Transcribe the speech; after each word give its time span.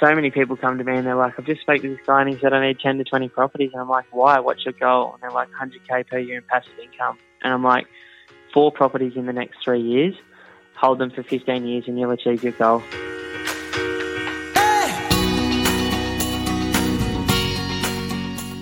So 0.00 0.14
many 0.14 0.30
people 0.30 0.56
come 0.56 0.78
to 0.78 0.84
me 0.84 0.96
and 0.96 1.06
they're 1.06 1.14
like, 1.14 1.38
I've 1.38 1.44
just 1.44 1.60
spoke 1.60 1.82
to 1.82 1.88
this 1.88 2.06
guy 2.06 2.22
and 2.22 2.30
he 2.30 2.38
said 2.40 2.54
I 2.54 2.66
need 2.66 2.80
10 2.80 2.98
to 2.98 3.04
20 3.04 3.28
properties. 3.28 3.70
And 3.72 3.82
I'm 3.82 3.88
like, 3.88 4.06
why? 4.10 4.40
What's 4.40 4.64
your 4.64 4.72
goal? 4.72 5.12
And 5.12 5.22
they're 5.22 5.30
like, 5.30 5.48
100K 5.50 6.08
per 6.08 6.18
year 6.18 6.38
in 6.38 6.44
passive 6.48 6.72
income. 6.82 7.18
And 7.44 7.52
I'm 7.52 7.62
like, 7.62 7.86
four 8.52 8.72
properties 8.72 9.12
in 9.14 9.26
the 9.26 9.32
next 9.32 9.58
three 9.62 9.80
years, 9.80 10.14
hold 10.74 10.98
them 10.98 11.10
for 11.10 11.22
15 11.22 11.66
years 11.66 11.84
and 11.86 11.98
you'll 11.98 12.10
achieve 12.10 12.42
your 12.42 12.52
goal. 12.52 12.82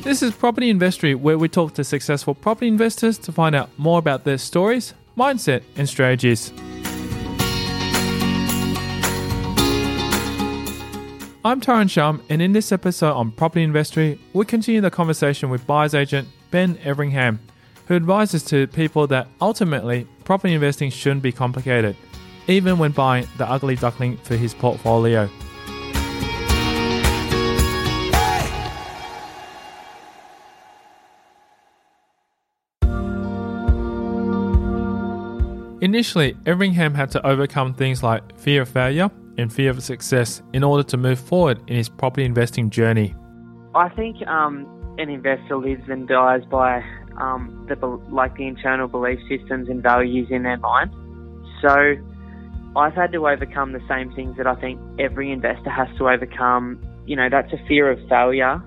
This 0.02 0.22
is 0.22 0.32
Property 0.32 0.70
Investory, 0.70 1.14
where 1.14 1.38
we 1.38 1.48
talk 1.48 1.74
to 1.74 1.84
successful 1.84 2.34
property 2.34 2.66
investors 2.66 3.18
to 3.18 3.30
find 3.30 3.54
out 3.54 3.70
more 3.76 3.98
about 3.98 4.24
their 4.24 4.38
stories, 4.38 4.94
mindset, 5.16 5.62
and 5.76 5.86
strategies. 5.86 6.50
I'm 11.44 11.60
Tyrone 11.60 11.86
Shum, 11.86 12.20
and 12.28 12.42
in 12.42 12.52
this 12.52 12.72
episode 12.72 13.12
on 13.12 13.30
Property 13.30 13.62
Investory, 13.62 14.18
we 14.32 14.44
continue 14.44 14.80
the 14.80 14.90
conversation 14.90 15.50
with 15.50 15.64
buyer's 15.68 15.94
agent 15.94 16.26
Ben 16.50 16.76
Everingham, 16.82 17.38
who 17.86 17.94
advises 17.94 18.42
to 18.46 18.66
people 18.66 19.06
that 19.06 19.28
ultimately 19.40 20.08
property 20.24 20.52
investing 20.52 20.90
shouldn't 20.90 21.22
be 21.22 21.30
complicated, 21.30 21.96
even 22.48 22.76
when 22.76 22.90
buying 22.90 23.24
the 23.36 23.48
ugly 23.48 23.76
duckling 23.76 24.16
for 24.16 24.34
his 24.36 24.52
portfolio. 24.52 25.30
Initially, 35.80 36.36
Everingham 36.46 36.94
had 36.94 37.12
to 37.12 37.24
overcome 37.24 37.74
things 37.74 38.02
like 38.02 38.36
fear 38.40 38.62
of 38.62 38.68
failure 38.68 39.08
and 39.38 39.52
fear 39.52 39.70
of 39.70 39.82
success 39.82 40.42
in 40.52 40.62
order 40.62 40.82
to 40.82 40.96
move 40.96 41.18
forward 41.18 41.58
in 41.68 41.76
his 41.76 41.88
property 41.88 42.24
investing 42.24 42.68
journey? 42.68 43.14
I 43.74 43.88
think 43.90 44.26
um, 44.26 44.66
an 44.98 45.08
investor 45.08 45.56
lives 45.56 45.84
and 45.88 46.08
dies 46.08 46.42
by 46.50 46.82
um, 47.20 47.66
the 47.68 47.76
like 48.10 48.36
the 48.36 48.46
internal 48.46 48.88
belief 48.88 49.18
systems 49.28 49.68
and 49.68 49.82
values 49.82 50.28
in 50.30 50.42
their 50.42 50.58
mind. 50.58 50.90
So 51.62 51.94
I've 52.76 52.94
had 52.94 53.12
to 53.12 53.28
overcome 53.28 53.72
the 53.72 53.82
same 53.88 54.12
things 54.14 54.36
that 54.36 54.46
I 54.46 54.54
think 54.56 54.80
every 54.98 55.30
investor 55.30 55.70
has 55.70 55.88
to 55.98 56.08
overcome. 56.08 56.82
You 57.06 57.16
know, 57.16 57.28
that's 57.30 57.52
a 57.52 57.66
fear 57.66 57.90
of 57.90 57.98
failure, 58.08 58.62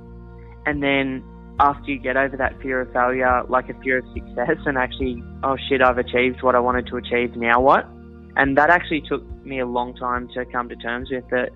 and 0.65 0.81
then 0.81 1.23
after 1.59 1.91
you 1.91 1.99
get 1.99 2.17
over 2.17 2.35
that 2.37 2.59
fear 2.61 2.81
of 2.81 2.91
failure, 2.91 3.43
like 3.47 3.69
a 3.69 3.79
fear 3.81 3.99
of 3.99 4.05
success, 4.13 4.57
and 4.65 4.77
actually, 4.77 5.23
oh 5.43 5.57
shit, 5.69 5.81
I've 5.81 5.97
achieved 5.97 6.41
what 6.41 6.55
I 6.55 6.59
wanted 6.59 6.87
to 6.87 6.97
achieve. 6.97 7.35
Now 7.35 7.61
what? 7.61 7.87
And 8.35 8.57
that 8.57 8.69
actually 8.69 9.01
took 9.01 9.23
me 9.45 9.59
a 9.59 9.65
long 9.65 9.95
time 9.95 10.29
to 10.35 10.45
come 10.45 10.69
to 10.69 10.75
terms 10.75 11.09
with 11.11 11.27
that, 11.29 11.49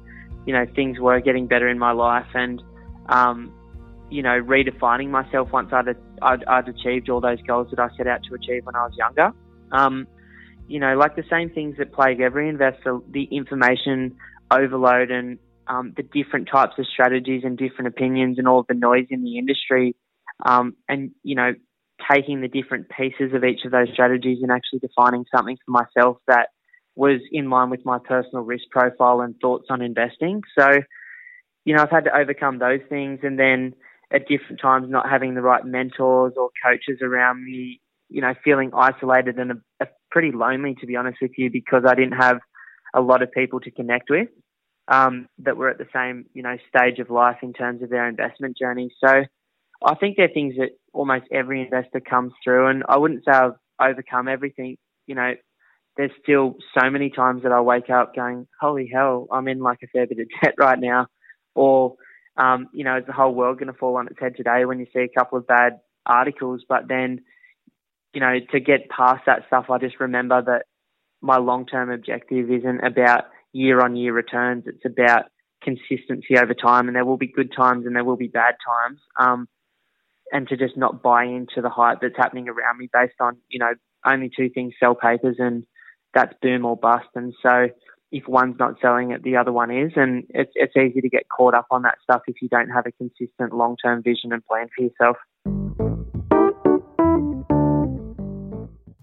you 0.46 0.54
know, 0.54 0.66
things 0.76 1.00
were 1.00 1.20
getting 1.20 1.48
better 1.48 1.68
in 1.68 1.80
my 1.80 1.92
life 1.92 2.28
and, 2.34 2.62
um, 3.08 3.54
you 4.10 4.22
know, 4.22 4.42
redefining 4.42 5.10
myself 5.10 5.52
once 5.52 5.72
I'd, 5.72 5.96
I'd, 6.22 6.44
I'd, 6.46 6.68
achieved 6.68 7.10
all 7.10 7.22
those 7.22 7.42
goals 7.48 7.68
that 7.72 7.80
I 7.80 7.90
set 7.98 8.08
out 8.08 8.22
to 8.30 8.36
achieve 8.36 8.66
when 8.66 8.76
I 8.76 8.86
was 8.86 8.94
younger. 8.98 9.32
Um, 9.72 10.08
you 10.68 10.80
know, 10.80 10.96
like 10.96 11.16
the 11.16 11.24
same 11.30 11.50
things 11.50 11.78
that 11.78 11.94
plague 11.94 12.20
every 12.20 12.50
investor, 12.50 13.00
the 13.10 13.24
information 13.24 14.16
overload 14.52 15.12
and 15.12 15.40
um, 15.68 15.94
the 15.96 16.04
different 16.04 16.48
types 16.52 16.74
of 16.78 16.86
strategies 16.88 17.44
and 17.44 17.58
different 17.58 17.88
opinions 17.88 18.38
and 18.38 18.48
all 18.48 18.66
the 18.68 18.76
noise 18.76 19.08
in 19.10 19.24
the 19.24 19.38
industry. 19.38 19.96
Um, 20.46 20.76
and, 20.90 21.12
you 21.24 21.36
know, 21.36 21.54
taking 22.12 22.42
the 22.42 22.48
different 22.48 22.88
pieces 22.90 23.34
of 23.34 23.44
each 23.44 23.66
of 23.66 23.72
those 23.72 23.88
strategies 23.94 24.40
and 24.42 24.52
actually 24.52 24.80
defining 24.80 25.26
something 25.36 25.58
for 25.66 25.72
myself 25.72 26.18
that 26.28 26.50
was 26.96 27.20
in 27.32 27.50
line 27.50 27.70
with 27.70 27.86
my 27.86 28.00
personal 28.00 28.44
risk 28.44 28.66
profile 28.72 29.22
and 29.22 29.36
thoughts 29.42 29.68
on 29.70 29.82
investing. 29.82 30.42
So, 30.58 30.70
you 31.66 31.76
know, 31.76 31.84
I've 31.84 31.92
had 31.92 32.06
to 32.06 32.18
overcome 32.18 32.60
those 32.60 32.82
things 32.90 33.20
and 33.24 33.38
then 33.38 33.74
at 34.12 34.28
different 34.28 34.62
times 34.62 34.88
not 34.90 35.10
having 35.10 35.34
the 35.36 35.42
right 35.42 35.66
mentors 35.66 36.34
or 36.38 36.50
coaches 36.64 37.00
around 37.02 37.44
me, 37.44 37.82
you 38.10 38.22
know, 38.22 38.34
feeling 38.44 38.72
isolated 38.74 39.38
and 39.38 39.52
a, 39.52 39.56
a 39.82 39.88
pretty 40.12 40.32
lonely, 40.32 40.76
to 40.80 40.86
be 40.86 40.96
honest 40.96 41.18
with 41.22 41.32
you, 41.38 41.50
because 41.52 41.84
I 41.88 41.96
didn't 41.96 42.18
have 42.18 42.38
a 42.94 43.02
lot 43.02 43.22
of 43.22 43.32
people 43.32 43.60
to 43.62 43.72
connect 43.72 44.10
with 44.10 44.30
um, 44.88 45.28
that 45.40 45.58
were 45.58 45.70
at 45.70 45.78
the 45.78 45.88
same, 45.94 46.26
you 46.34 46.44
know, 46.44 46.56
stage 46.70 47.00
of 47.00 47.10
life 47.10 47.38
in 47.42 47.52
terms 47.52 47.82
of 47.82 47.90
their 47.90 48.08
investment 48.08 48.58
journey. 48.58 48.90
So 49.04 49.24
I 49.84 49.96
think 49.96 50.18
they're 50.18 50.30
things 50.30 50.56
that 50.58 50.70
almost 50.94 51.26
every 51.32 51.62
investor 51.62 52.00
comes 52.00 52.32
through. 52.44 52.68
And 52.68 52.84
I 52.88 52.98
wouldn't 52.98 53.26
say 53.26 53.32
I've 53.32 53.52
overcome 53.82 54.28
everything. 54.28 54.78
You 55.08 55.16
know, 55.16 55.34
there's 55.98 56.12
still 56.22 56.56
so 56.78 56.90
many 56.90 57.10
times 57.10 57.44
that 57.44 57.52
I 57.52 57.62
wake 57.62 57.90
up 57.90 58.16
going, 58.16 58.48
holy 58.60 58.90
hell, 58.92 59.28
I'm 59.32 59.48
in 59.48 59.60
like 59.60 59.80
a 59.84 59.88
fair 59.88 60.08
bit 60.08 60.20
of 60.20 60.28
debt 60.44 60.56
right 60.58 60.80
now. 60.80 61.08
Or, 61.54 61.96
um, 62.38 62.68
you 62.74 62.84
know, 62.84 62.98
is 62.98 63.06
the 63.06 63.14
whole 63.14 63.34
world 63.34 63.60
going 63.60 63.72
to 63.72 63.78
fall 63.78 63.98
on 63.98 64.08
its 64.08 64.20
head 64.20 64.36
today 64.36 64.66
when 64.66 64.80
you 64.80 64.88
see 64.94 65.00
a 65.00 65.20
couple 65.20 65.38
of 65.38 65.48
bad 65.48 65.80
articles? 66.06 66.64
But 66.68 66.88
then, 66.90 67.22
you 68.14 68.20
know, 68.20 68.36
to 68.52 68.60
get 68.60 68.90
past 68.90 69.24
that 69.26 69.44
stuff, 69.48 69.70
I 69.70 69.78
just 69.78 70.00
remember 70.00 70.42
that 70.42 70.66
my 71.22 71.38
long 71.38 71.66
term 71.66 71.90
objective 71.90 72.52
isn't 72.52 72.84
about 72.84 73.26
year 73.54 73.80
on 73.80 73.96
year 73.96 74.14
returns. 74.14 74.66
It's 74.68 74.86
about 74.86 75.26
consistency 75.64 76.38
over 76.38 76.54
time. 76.54 76.88
And 76.88 76.96
there 76.96 77.06
will 77.06 77.18
be 77.18 77.28
good 77.28 77.54
times 77.56 77.86
and 77.86 77.96
there 77.96 78.04
will 78.04 78.18
be 78.18 78.28
bad 78.28 78.56
times. 78.68 79.00
Um, 79.18 79.48
and 80.32 80.48
to 80.50 80.58
just 80.58 80.76
not 80.76 81.02
buy 81.02 81.24
into 81.24 81.62
the 81.62 81.70
hype 81.70 82.00
that's 82.02 82.18
happening 82.18 82.50
around 82.50 82.78
me 82.80 82.90
based 82.92 83.16
on, 83.22 83.38
you 83.48 83.60
know, 83.60 83.74
only 84.06 84.30
two 84.36 84.50
things 84.50 84.74
sell 84.80 84.96
papers 84.96 85.38
and 85.40 85.66
that's 86.16 86.34
boom 86.42 86.66
or 86.66 86.76
bust. 86.76 87.08
And 87.14 87.34
so 87.44 87.68
if 88.12 88.28
one's 88.28 88.56
not 88.58 88.76
selling 88.82 89.12
it, 89.12 89.22
the 89.22 89.36
other 89.36 89.52
one 89.52 89.70
is. 89.70 89.92
And 89.96 90.24
it's, 90.30 90.52
it's 90.56 90.76
easy 90.76 91.02
to 91.02 91.10
get 91.10 91.28
caught 91.30 91.54
up 91.54 91.68
on 91.70 91.84
that 91.84 91.98
stuff 92.02 92.22
if 92.28 92.42
you 92.42 92.48
don't 92.48 92.70
have 92.70 92.86
a 92.88 92.92
consistent 92.94 93.54
long 93.54 93.76
term 93.78 94.02
vision 94.02 94.32
and 94.32 94.44
plan 94.46 94.68
for 94.76 94.84
yourself. 94.84 95.18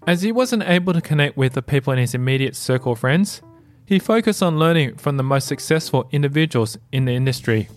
As 0.05 0.21
he 0.21 0.33
wasn't 0.33 0.63
able 0.63 0.91
to 0.91 0.99
connect 0.99 1.37
with 1.37 1.53
the 1.53 1.61
people 1.61 1.93
in 1.93 1.99
his 1.99 2.13
immediate 2.13 2.57
circle 2.57 2.91
of 2.91 2.99
friends, 2.99 3.41
he 3.85 3.99
focused 3.99 4.43
on 4.43 4.59
learning 4.59 4.97
from 4.97 5.17
the 5.17 5.23
most 5.23 5.47
successful 5.47 6.09
individuals 6.11 6.77
in 6.91 7.05
the 7.05 7.13
industry. 7.13 7.69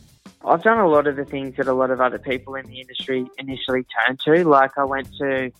I've 0.47 0.63
done 0.63 0.79
a 0.79 0.87
lot 0.87 1.09
of 1.09 1.17
the 1.17 1.25
things 1.25 1.57
that 1.57 1.67
a 1.67 1.73
lot 1.73 1.91
of 1.91 2.01
other 2.01 2.19
people 2.19 2.55
in 2.55 2.67
the 2.67 2.81
industry 2.81 3.27
initially 3.37 3.85
turn 4.07 4.17
to. 4.27 4.49
Like 4.49 4.79
I 4.79 4.85
went 4.85 5.09
to 5.19 5.51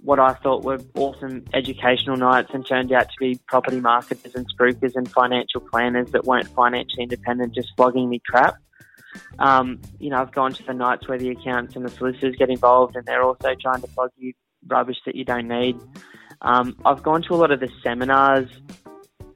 what 0.00 0.18
I 0.18 0.34
thought 0.34 0.64
were 0.64 0.80
awesome 0.96 1.44
educational 1.54 2.16
nights 2.16 2.50
and 2.52 2.66
turned 2.66 2.92
out 2.92 3.08
to 3.08 3.14
be 3.20 3.40
property 3.46 3.80
marketers 3.80 4.34
and 4.34 4.46
spruikers 4.52 4.96
and 4.96 5.10
financial 5.10 5.60
planners 5.60 6.10
that 6.10 6.24
weren't 6.24 6.48
financially 6.48 7.04
independent, 7.04 7.54
just 7.54 7.68
flogging 7.76 8.10
me 8.10 8.20
crap. 8.28 8.56
Um, 9.38 9.80
you 10.00 10.10
know, 10.10 10.20
I've 10.20 10.32
gone 10.32 10.52
to 10.52 10.62
the 10.64 10.74
nights 10.74 11.06
where 11.06 11.16
the 11.16 11.30
accountants 11.30 11.76
and 11.76 11.84
the 11.84 11.90
solicitors 11.90 12.34
get 12.36 12.50
involved 12.50 12.96
and 12.96 13.06
they're 13.06 13.22
also 13.22 13.54
trying 13.54 13.82
to 13.82 13.86
flog 13.86 14.10
you 14.16 14.32
rubbish 14.66 14.98
that 15.06 15.14
you 15.14 15.24
don't 15.24 15.46
need. 15.46 15.78
Um, 16.42 16.76
I've 16.84 17.02
gone 17.04 17.22
to 17.22 17.34
a 17.34 17.36
lot 17.36 17.52
of 17.52 17.60
the 17.60 17.70
seminars 17.82 18.48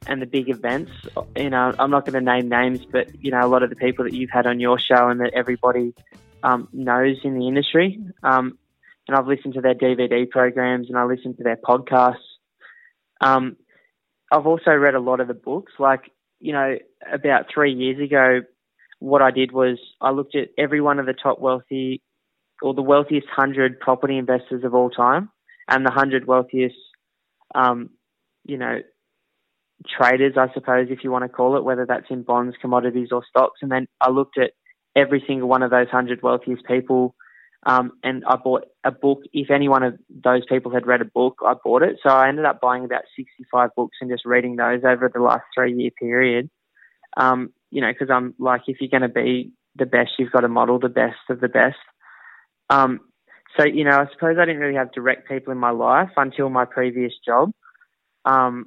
and 0.09 0.23
the 0.23 0.27
big 0.27 0.49
events. 0.49 0.91
You 1.37 1.51
know, 1.51 1.75
I'm 1.79 1.91
not 1.91 2.07
going 2.07 2.15
to 2.15 2.21
name 2.21 2.49
names, 2.49 2.85
but 2.85 3.09
you 3.23 3.31
know, 3.31 3.41
a 3.41 3.47
lot 3.47 3.63
of 3.63 3.71
the 3.71 3.77
people 3.77 4.05
that 4.05 4.15
you've 4.15 4.31
had 4.31 4.47
on 4.47 4.59
your 4.59 4.79
show 4.79 5.09
and 5.09 5.21
that 5.21 5.33
everybody 5.35 5.95
um, 6.43 6.69
knows 6.73 7.19
in 7.23 7.39
the 7.39 7.47
industry. 7.47 8.01
Um, 8.23 8.59
and 9.07 9.17
I've 9.17 9.27
listened 9.27 9.55
to 9.55 9.61
their 9.61 9.75
DVD 9.75 10.29
programs 10.29 10.89
and 10.89 10.99
I 10.99 11.05
listen 11.05 11.37
to 11.37 11.43
their 11.43 11.57
podcasts. 11.57 12.17
Um, 13.21 13.57
I've 14.31 14.47
also 14.47 14.71
read 14.73 14.95
a 14.95 15.01
lot 15.01 15.21
of 15.21 15.29
the 15.29 15.35
books. 15.35 15.73
Like, 15.79 16.11
you 16.41 16.53
know, 16.53 16.77
about 17.11 17.47
three 17.53 17.73
years 17.73 18.01
ago, 18.01 18.41
what 18.99 19.23
I 19.23 19.31
did 19.31 19.53
was 19.53 19.79
I 20.01 20.11
looked 20.11 20.35
at 20.35 20.49
every 20.59 20.81
one 20.81 20.99
of 20.99 21.07
the 21.07 21.15
top 21.15 21.41
wealthy 21.41 22.03
or 22.61 22.75
the 22.75 22.83
wealthiest 22.83 23.27
100 23.29 23.81
property 23.81 24.19
investors 24.19 24.65
of 24.65 24.75
all 24.75 24.91
time 24.91 25.31
and 25.69 25.85
the 25.85 25.91
100 25.91 26.27
wealthiest, 26.27 26.77
um, 27.55 27.91
you 28.45 28.59
know, 28.59 28.79
traders, 29.87 30.35
I 30.37 30.53
suppose, 30.55 30.89
if 30.91 31.05
you 31.05 31.11
want 31.11 31.25
to 31.25 31.29
call 31.29 31.57
it, 31.57 31.65
whether 31.65 31.87
that's 31.87 32.11
in 32.11 32.23
bonds, 32.23 32.57
commodities, 32.61 33.09
or 33.13 33.23
stocks. 33.29 33.61
And 33.63 33.71
then 33.71 33.87
I 34.01 34.11
looked 34.11 34.39
at 34.39 34.53
every 34.97 35.23
single 35.27 35.49
one 35.49 35.63
of 35.63 35.71
those 35.71 35.87
100 35.87 36.23
wealthiest 36.23 36.65
people 36.65 37.15
Um, 37.67 37.93
and 38.03 38.25
I 38.27 38.37
bought 38.37 38.67
a 38.85 38.91
book. 38.91 39.23
If 39.33 39.51
any 39.51 39.69
one 39.69 39.83
of 39.83 39.99
those 40.09 40.45
people 40.49 40.73
had 40.73 40.87
read 40.87 41.01
a 41.03 41.05
book, 41.05 41.41
I 41.45 41.55
bought 41.63 41.83
it. 41.83 41.99
So 42.03 42.09
I 42.11 42.29
ended 42.29 42.45
up 42.45 42.61
buying 42.61 42.85
about 42.85 43.03
65 43.17 43.71
books 43.77 43.97
and 44.01 44.11
just 44.11 44.25
reading 44.25 44.57
those 44.57 44.83
over 44.85 45.11
the 45.13 45.21
last 45.21 45.43
three 45.55 45.75
year 45.75 45.91
period. 45.91 46.51
Um, 47.17 47.53
you 47.71 47.81
know, 47.81 47.93
because 47.93 48.11
I'm 48.11 48.35
like, 48.39 48.63
if 48.69 48.81
you're 48.81 48.91
going 48.91 49.03
to 49.03 49.09
be 49.09 49.53
the 49.77 49.87
best, 49.87 50.13
you've 50.19 50.33
got 50.33 50.41
to 50.41 50.49
model 50.49 50.79
the 50.79 50.89
best 50.89 51.19
of 51.29 51.41
the 51.41 51.49
best. 51.49 51.77
Um, 52.71 53.01
so, 53.59 53.67
you 53.67 53.85
know, 53.85 53.99
I 53.99 54.07
suppose 54.13 54.37
I 54.39 54.45
didn't 54.45 54.61
really 54.61 54.77
have 54.77 54.93
direct 54.93 55.29
people 55.29 55.53
in 55.53 55.59
my 55.59 55.71
life 55.71 56.11
until 56.17 56.51
my 56.51 56.65
previous 56.65 57.13
job. 57.27 57.51
Um, 58.25 58.67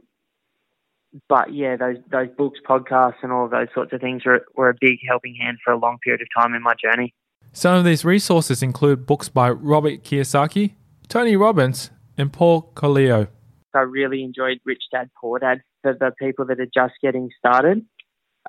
but 1.27 1.53
yeah, 1.53 1.75
those 1.75 1.97
those 2.11 2.29
books, 2.37 2.59
podcasts, 2.67 3.23
and 3.23 3.31
all 3.31 3.45
of 3.45 3.51
those 3.51 3.67
sorts 3.73 3.93
of 3.93 4.01
things 4.01 4.25
were, 4.25 4.45
were 4.55 4.69
a 4.69 4.75
big 4.79 4.99
helping 5.07 5.35
hand 5.35 5.57
for 5.63 5.73
a 5.73 5.77
long 5.77 5.97
period 6.03 6.21
of 6.21 6.27
time 6.37 6.53
in 6.53 6.61
my 6.61 6.73
journey. 6.81 7.13
Some 7.53 7.75
of 7.75 7.83
these 7.83 8.05
resources 8.05 8.63
include 8.63 9.05
books 9.05 9.27
by 9.27 9.49
Robert 9.49 10.03
Kiyosaki, 10.03 10.75
Tony 11.09 11.35
Robbins, 11.35 11.91
and 12.17 12.31
Paul 12.31 12.61
Coelho. 12.75 13.27
I 13.73 13.79
really 13.79 14.23
enjoyed 14.23 14.59
Rich 14.65 14.83
Dad 14.91 15.09
Poor 15.19 15.39
Dad 15.39 15.61
for 15.81 15.93
the 15.93 16.11
people 16.19 16.45
that 16.45 16.59
are 16.59 16.65
just 16.65 16.93
getting 17.01 17.29
started. 17.37 17.85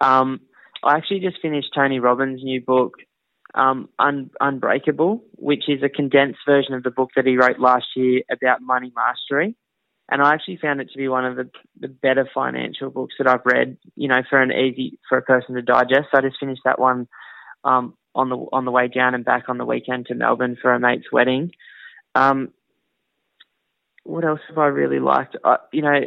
Um, 0.00 0.40
I 0.84 0.96
actually 0.96 1.20
just 1.20 1.40
finished 1.40 1.68
Tony 1.74 2.00
Robbins' 2.00 2.42
new 2.42 2.60
book, 2.60 2.94
um, 3.54 3.88
Un- 3.98 4.30
Unbreakable, 4.40 5.24
which 5.36 5.68
is 5.68 5.82
a 5.82 5.88
condensed 5.88 6.40
version 6.46 6.74
of 6.74 6.82
the 6.82 6.90
book 6.90 7.10
that 7.16 7.26
he 7.26 7.36
wrote 7.36 7.58
last 7.58 7.86
year 7.94 8.22
about 8.30 8.62
money 8.62 8.92
mastery. 8.94 9.56
And 10.10 10.20
I 10.20 10.34
actually 10.34 10.58
found 10.58 10.80
it 10.80 10.90
to 10.90 10.98
be 10.98 11.08
one 11.08 11.24
of 11.24 11.36
the, 11.36 11.50
the 11.80 11.88
better 11.88 12.28
financial 12.34 12.90
books 12.90 13.14
that 13.18 13.28
I've 13.28 13.46
read, 13.46 13.78
you 13.96 14.08
know, 14.08 14.22
for 14.28 14.42
an 14.42 14.52
easy, 14.52 14.98
for 15.08 15.16
a 15.16 15.22
person 15.22 15.54
to 15.54 15.62
digest. 15.62 16.08
So 16.10 16.18
I 16.18 16.22
just 16.22 16.40
finished 16.40 16.62
that 16.64 16.78
one 16.78 17.08
um, 17.64 17.94
on 18.14 18.28
the 18.28 18.36
on 18.52 18.64
the 18.64 18.70
way 18.70 18.88
down 18.88 19.14
and 19.14 19.24
back 19.24 19.44
on 19.48 19.58
the 19.58 19.64
weekend 19.64 20.06
to 20.06 20.14
Melbourne 20.14 20.58
for 20.60 20.74
a 20.74 20.80
mate's 20.80 21.10
wedding. 21.10 21.52
Um, 22.14 22.52
what 24.04 24.24
else 24.24 24.40
have 24.48 24.58
I 24.58 24.66
really 24.66 24.98
liked? 24.98 25.36
Uh, 25.42 25.58
you 25.72 25.82
know, 25.82 26.00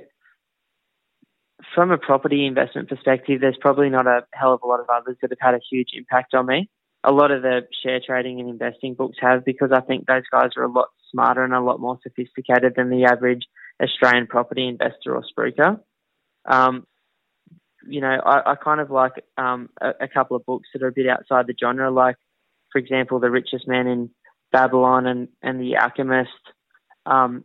from 1.73 1.91
a 1.91 1.97
property 1.97 2.45
investment 2.45 2.89
perspective, 2.89 3.41
there's 3.41 3.57
probably 3.59 3.89
not 3.89 4.07
a 4.07 4.25
hell 4.33 4.53
of 4.53 4.61
a 4.63 4.67
lot 4.67 4.79
of 4.79 4.87
others 4.89 5.17
that 5.21 5.31
have 5.31 5.39
had 5.39 5.55
a 5.55 5.63
huge 5.71 5.89
impact 5.93 6.33
on 6.33 6.45
me. 6.45 6.69
A 7.03 7.11
lot 7.11 7.31
of 7.31 7.41
the 7.41 7.61
share 7.83 8.01
trading 8.05 8.39
and 8.39 8.49
investing 8.49 8.95
books 8.95 9.17
have 9.21 9.45
because 9.45 9.71
I 9.71 9.81
think 9.81 10.05
those 10.05 10.23
guys 10.31 10.51
are 10.57 10.63
a 10.63 10.71
lot 10.71 10.87
smarter 11.11 11.43
and 11.43 11.53
a 11.53 11.61
lot 11.61 11.79
more 11.79 11.99
sophisticated 12.03 12.73
than 12.75 12.89
the 12.89 13.05
average 13.05 13.43
Australian 13.81 14.27
property 14.27 14.67
investor 14.67 15.15
or 15.15 15.23
spruiker. 15.23 15.79
Um, 16.45 16.85
you 17.87 18.01
know, 18.01 18.19
I, 18.25 18.51
I 18.51 18.55
kind 18.55 18.81
of 18.81 18.89
like 18.89 19.13
um, 19.37 19.69
a, 19.81 19.91
a, 20.01 20.07
couple 20.07 20.35
of 20.35 20.45
books 20.45 20.69
that 20.73 20.81
are 20.81 20.87
a 20.87 20.91
bit 20.91 21.07
outside 21.07 21.47
the 21.47 21.55
genre, 21.59 21.91
like, 21.91 22.15
for 22.71 22.79
example, 22.79 23.19
The 23.19 23.29
Richest 23.29 23.67
Man 23.67 23.87
in 23.87 24.09
Babylon 24.51 25.05
and, 25.05 25.27
and 25.41 25.59
The 25.59 25.77
Alchemist, 25.77 26.29
um, 27.05 27.43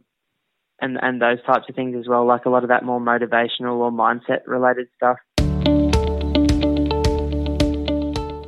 and, 0.81 0.99
and 1.01 1.21
those 1.21 1.43
types 1.45 1.67
of 1.69 1.75
things 1.75 1.97
as 1.99 2.09
well, 2.09 2.27
like 2.27 2.47
a 2.47 2.51
lot 2.51 2.63
of 2.63 2.71
that 2.71 2.85
more 2.85 3.01
motivational 3.01 3.79
or 3.79 3.91
mindset 3.91 4.47
related 4.47 4.89
stuff. 4.97 5.19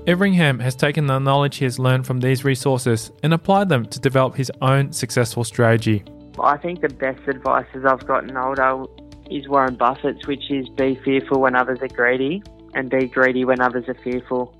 Everingham 0.05 0.58
has 0.58 0.75
taken 0.75 1.06
the 1.06 1.19
knowledge 1.20 1.58
he 1.58 1.64
has 1.64 1.79
learned 1.79 2.06
from 2.06 2.20
these 2.20 2.44
resources 2.44 3.12
and 3.23 3.32
applied 3.32 3.69
them 3.69 3.87
to 3.87 4.00
develop 4.00 4.34
his 4.34 4.50
own 4.61 4.93
successful 4.93 5.44
strategy. 5.44 6.05
I 6.40 6.56
think 6.56 6.81
the 6.81 6.88
best 6.88 7.20
advice 7.29 7.67
as 7.75 7.84
I've 7.84 8.06
gotten 8.06 8.37
older 8.37 8.84
is 9.31 9.49
Warren 9.49 9.76
Buffett's, 9.76 10.26
which 10.26 10.50
is 10.50 10.69
be 10.70 10.94
fearful 11.05 11.40
when 11.40 11.55
others 11.55 11.79
are 11.82 11.88
greedy 11.88 12.43
and 12.75 12.90
be 12.90 13.06
greedy 13.06 13.44
when 13.44 13.61
others 13.61 13.84
are 13.88 13.94
fearful. 13.94 14.55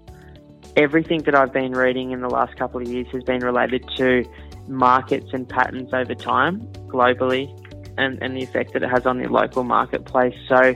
Everything 0.77 1.23
that 1.23 1.35
I've 1.35 1.53
been 1.53 1.73
reading 1.73 2.13
in 2.13 2.21
the 2.21 2.29
last 2.29 2.57
couple 2.57 2.81
of 2.81 2.89
years 2.89 3.07
has 3.13 3.23
been 3.25 3.41
related 3.41 3.85
to 3.97 4.25
markets 4.69 5.31
and 5.33 5.49
patterns 5.49 5.93
over 5.93 6.15
time 6.15 6.61
globally 6.89 7.51
and, 7.99 8.23
and 8.23 8.37
the 8.37 8.43
effect 8.43 8.73
that 8.73 8.83
it 8.83 8.91
has 8.91 9.07
on 9.07 9.19
the 9.19 9.29
local 9.29 9.65
marketplace. 9.65 10.37
So, 10.49 10.75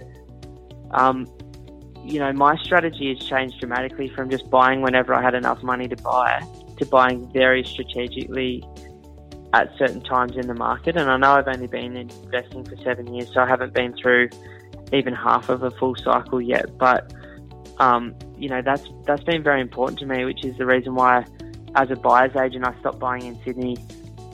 um, 0.90 1.26
you 2.04 2.19
know, 2.19 2.32
my 2.32 2.56
strategy 2.58 3.14
has 3.14 3.26
changed 3.26 3.58
dramatically 3.58 4.08
from 4.08 4.31
just 4.31 4.48
buying 4.50 4.82
whenever 4.82 5.14
I 5.14 5.22
had 5.22 5.34
enough 5.34 5.62
money 5.62 5.88
to 5.88 5.96
buy 5.96 6.43
to 6.78 6.87
buying 6.87 7.31
very 7.32 7.64
strategically 7.64 8.62
at 9.56 9.79
certain 9.79 10.03
times 10.03 10.37
in 10.37 10.47
the 10.47 10.55
market. 10.55 10.97
And 10.97 11.11
I 11.11 11.17
know 11.17 11.32
I've 11.32 11.49
only 11.49 11.67
been 11.67 11.97
investing 11.97 12.64
for 12.64 12.76
seven 12.82 13.12
years, 13.12 13.32
so 13.32 13.41
I 13.41 13.49
haven't 13.49 13.73
been 13.73 13.94
through 13.97 14.29
even 14.93 15.14
half 15.14 15.49
of 15.49 15.62
a 15.62 15.70
full 15.70 15.97
cycle 15.97 16.41
yet. 16.41 16.76
But 16.79 17.12
um, 17.79 18.14
you 18.38 18.49
know 18.49 18.62
that's 18.62 18.87
that's 19.06 19.25
been 19.25 19.43
very 19.43 19.61
important 19.61 19.99
to 20.00 20.06
me, 20.06 20.25
which 20.25 20.44
is 20.44 20.56
the 20.58 20.67
reason 20.67 20.94
why, 20.94 21.25
as 21.75 21.91
a 21.91 21.97
buyer's 21.97 22.37
agent, 22.37 22.67
I 22.67 22.79
stopped 22.81 22.99
buying 22.99 23.23
in 23.23 23.38
Sydney 23.44 23.76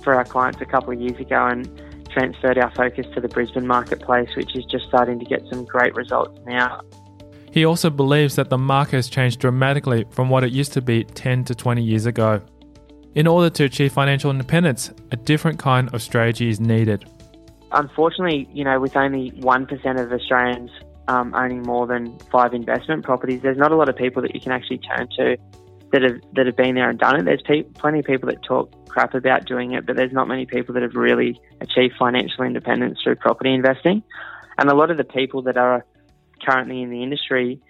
for 0.02 0.14
our 0.14 0.24
clients 0.24 0.60
a 0.60 0.66
couple 0.66 0.92
of 0.92 1.00
years 1.00 1.18
ago 1.20 1.46
and 1.46 1.68
transferred 2.10 2.58
our 2.58 2.70
focus 2.72 3.06
to 3.14 3.20
the 3.20 3.28
Brisbane 3.28 3.66
marketplace, 3.66 4.34
which 4.36 4.56
is 4.56 4.64
just 4.64 4.86
starting 4.86 5.18
to 5.20 5.24
get 5.24 5.42
some 5.48 5.64
great 5.64 5.94
results 5.94 6.38
now. 6.46 6.80
He 7.52 7.64
also 7.64 7.90
believes 7.90 8.36
that 8.36 8.48
the 8.48 8.58
market 8.58 8.96
has 8.96 9.08
changed 9.08 9.40
dramatically 9.40 10.06
from 10.10 10.30
what 10.30 10.42
it 10.42 10.52
used 10.52 10.72
to 10.72 10.82
be 10.82 11.04
10 11.04 11.44
to 11.44 11.54
20 11.54 11.82
years 11.82 12.06
ago. 12.06 12.40
In 13.14 13.26
order 13.26 13.50
to 13.50 13.64
achieve 13.64 13.92
financial 13.92 14.30
independence, 14.30 14.90
a 15.10 15.16
different 15.16 15.58
kind 15.58 15.92
of 15.94 16.00
strategy 16.00 16.48
is 16.48 16.60
needed. 16.60 17.04
Unfortunately, 17.72 18.48
you 18.52 18.64
know, 18.64 18.80
with 18.80 18.96
only 18.96 19.32
1% 19.32 20.00
of 20.00 20.12
Australians 20.12 20.70
um, 21.08 21.34
owning 21.34 21.62
more 21.62 21.86
than 21.86 22.18
five 22.30 22.54
investment 22.54 23.04
properties, 23.04 23.42
there's 23.42 23.58
not 23.58 23.70
a 23.70 23.76
lot 23.76 23.90
of 23.90 23.96
people 23.96 24.22
that 24.22 24.34
you 24.34 24.40
can 24.40 24.52
actually 24.52 24.78
turn 24.78 25.08
to 25.18 25.36
that 25.92 26.02
have 26.02 26.20
that 26.32 26.46
have 26.46 26.56
been 26.56 26.74
there 26.74 26.88
and 26.88 26.98
done 26.98 27.20
it. 27.20 27.24
There's 27.24 27.42
pe- 27.42 27.64
plenty 27.74 27.98
of 27.98 28.06
people 28.06 28.30
that 28.30 28.42
talk 28.42 28.72
crap 28.88 29.14
about 29.14 29.44
doing 29.44 29.72
it, 29.72 29.84
but 29.84 29.94
there's 29.94 30.12
not 30.12 30.26
many 30.26 30.46
people 30.46 30.72
that 30.74 30.82
have 30.82 30.94
really 30.94 31.38
achieved 31.60 31.94
financial 31.98 32.44
independence 32.44 33.00
through 33.02 33.16
property 33.16 33.52
investing. 33.52 34.02
And 34.56 34.70
a 34.70 34.74
lot 34.74 34.90
of 34.90 34.96
the 34.96 35.04
people 35.04 35.42
that 35.42 35.58
are 35.58 35.84
currently 36.42 36.80
in 36.80 36.88
the 36.88 37.02
industry, 37.02 37.60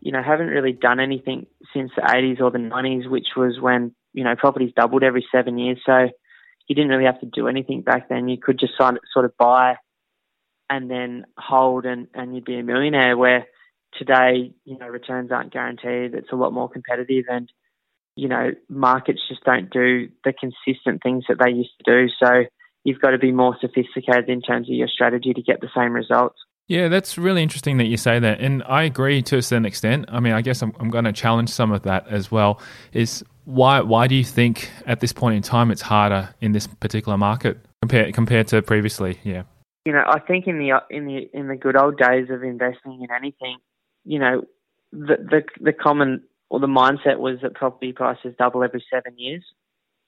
you 0.00 0.12
know, 0.12 0.22
haven't 0.22 0.46
really 0.46 0.72
done 0.72 1.00
anything 1.00 1.46
since 1.74 1.90
the 1.96 2.02
80s 2.02 2.40
or 2.40 2.52
the 2.52 2.58
90s, 2.58 3.10
which 3.10 3.28
was 3.36 3.60
when 3.60 3.94
you 4.12 4.24
know, 4.24 4.36
properties 4.36 4.72
doubled 4.74 5.02
every 5.02 5.26
seven 5.32 5.58
years. 5.58 5.78
So 5.84 6.08
you 6.68 6.74
didn't 6.74 6.90
really 6.90 7.06
have 7.06 7.20
to 7.20 7.26
do 7.26 7.48
anything 7.48 7.82
back 7.82 8.08
then. 8.08 8.28
You 8.28 8.38
could 8.38 8.58
just 8.58 8.74
sign, 8.78 8.98
sort 9.12 9.24
of 9.24 9.36
buy 9.36 9.76
and 10.70 10.90
then 10.90 11.26
hold 11.36 11.84
and, 11.84 12.08
and 12.14 12.34
you'd 12.34 12.44
be 12.44 12.58
a 12.58 12.62
millionaire 12.62 13.16
where 13.16 13.46
today, 13.98 14.52
you 14.64 14.78
know, 14.78 14.86
returns 14.86 15.30
aren't 15.30 15.52
guaranteed. 15.52 16.14
It's 16.14 16.32
a 16.32 16.36
lot 16.36 16.52
more 16.52 16.68
competitive 16.68 17.24
and, 17.28 17.50
you 18.16 18.28
know, 18.28 18.52
markets 18.68 19.20
just 19.28 19.44
don't 19.44 19.70
do 19.70 20.08
the 20.24 20.32
consistent 20.32 21.02
things 21.02 21.24
that 21.28 21.38
they 21.42 21.50
used 21.50 21.72
to 21.84 22.06
do. 22.06 22.12
So 22.22 22.44
you've 22.84 23.00
got 23.00 23.10
to 23.10 23.18
be 23.18 23.32
more 23.32 23.56
sophisticated 23.60 24.28
in 24.28 24.40
terms 24.40 24.68
of 24.68 24.74
your 24.74 24.88
strategy 24.88 25.32
to 25.34 25.42
get 25.42 25.60
the 25.60 25.68
same 25.76 25.92
results. 25.92 26.38
Yeah, 26.68 26.88
that's 26.88 27.18
really 27.18 27.42
interesting 27.42 27.76
that 27.78 27.86
you 27.86 27.96
say 27.96 28.18
that. 28.18 28.40
And 28.40 28.62
I 28.64 28.84
agree 28.84 29.20
to 29.22 29.36
a 29.36 29.42
certain 29.42 29.66
extent. 29.66 30.06
I 30.08 30.20
mean, 30.20 30.32
I 30.32 30.42
guess 30.42 30.62
I'm, 30.62 30.72
I'm 30.78 30.90
going 30.90 31.04
to 31.04 31.12
challenge 31.12 31.50
some 31.50 31.72
of 31.72 31.82
that 31.82 32.06
as 32.08 32.30
well. 32.30 32.60
Is 32.92 33.24
why 33.44 33.80
why 33.80 34.06
do 34.06 34.14
you 34.14 34.24
think 34.24 34.70
at 34.86 35.00
this 35.00 35.12
point 35.12 35.36
in 35.36 35.42
time 35.42 35.70
it's 35.70 35.82
harder 35.82 36.34
in 36.40 36.52
this 36.52 36.66
particular 36.66 37.18
market 37.18 37.58
compared 37.80 38.14
compared 38.14 38.48
to 38.48 38.62
previously? 38.62 39.18
Yeah. 39.24 39.42
You 39.84 39.92
know, 39.92 40.04
I 40.06 40.20
think 40.20 40.46
in 40.46 40.58
the 40.58 40.80
in 40.90 41.06
the 41.06 41.28
in 41.32 41.48
the 41.48 41.56
good 41.56 41.76
old 41.76 41.98
days 41.98 42.28
of 42.30 42.42
investing 42.42 43.02
in 43.02 43.08
anything, 43.14 43.56
you 44.04 44.18
know, 44.18 44.42
the 44.92 45.16
the, 45.18 45.42
the 45.60 45.72
common 45.72 46.22
or 46.50 46.60
the 46.60 46.66
mindset 46.66 47.18
was 47.18 47.38
that 47.42 47.54
property 47.54 47.92
prices 47.92 48.34
double 48.38 48.62
every 48.62 48.84
seven 48.92 49.18
years. 49.18 49.44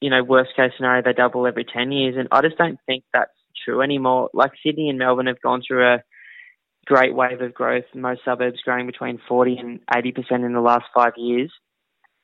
You 0.00 0.10
know, 0.10 0.22
worst 0.22 0.50
case 0.54 0.72
scenario 0.76 1.02
they 1.02 1.12
double 1.12 1.46
every 1.46 1.64
ten 1.64 1.90
years, 1.90 2.16
and 2.16 2.28
I 2.30 2.42
just 2.42 2.58
don't 2.58 2.78
think 2.86 3.04
that's 3.12 3.32
true 3.64 3.80
anymore. 3.82 4.30
Like 4.32 4.52
Sydney 4.64 4.90
and 4.90 4.98
Melbourne 4.98 5.26
have 5.26 5.40
gone 5.40 5.62
through 5.66 5.86
a 5.86 6.02
great 6.86 7.14
wave 7.14 7.40
of 7.40 7.54
growth. 7.54 7.84
Most 7.94 8.20
suburbs 8.24 8.60
growing 8.64 8.86
between 8.86 9.18
forty 9.26 9.56
and 9.56 9.80
eighty 9.96 10.12
percent 10.12 10.44
in 10.44 10.52
the 10.52 10.60
last 10.60 10.84
five 10.94 11.14
years. 11.16 11.52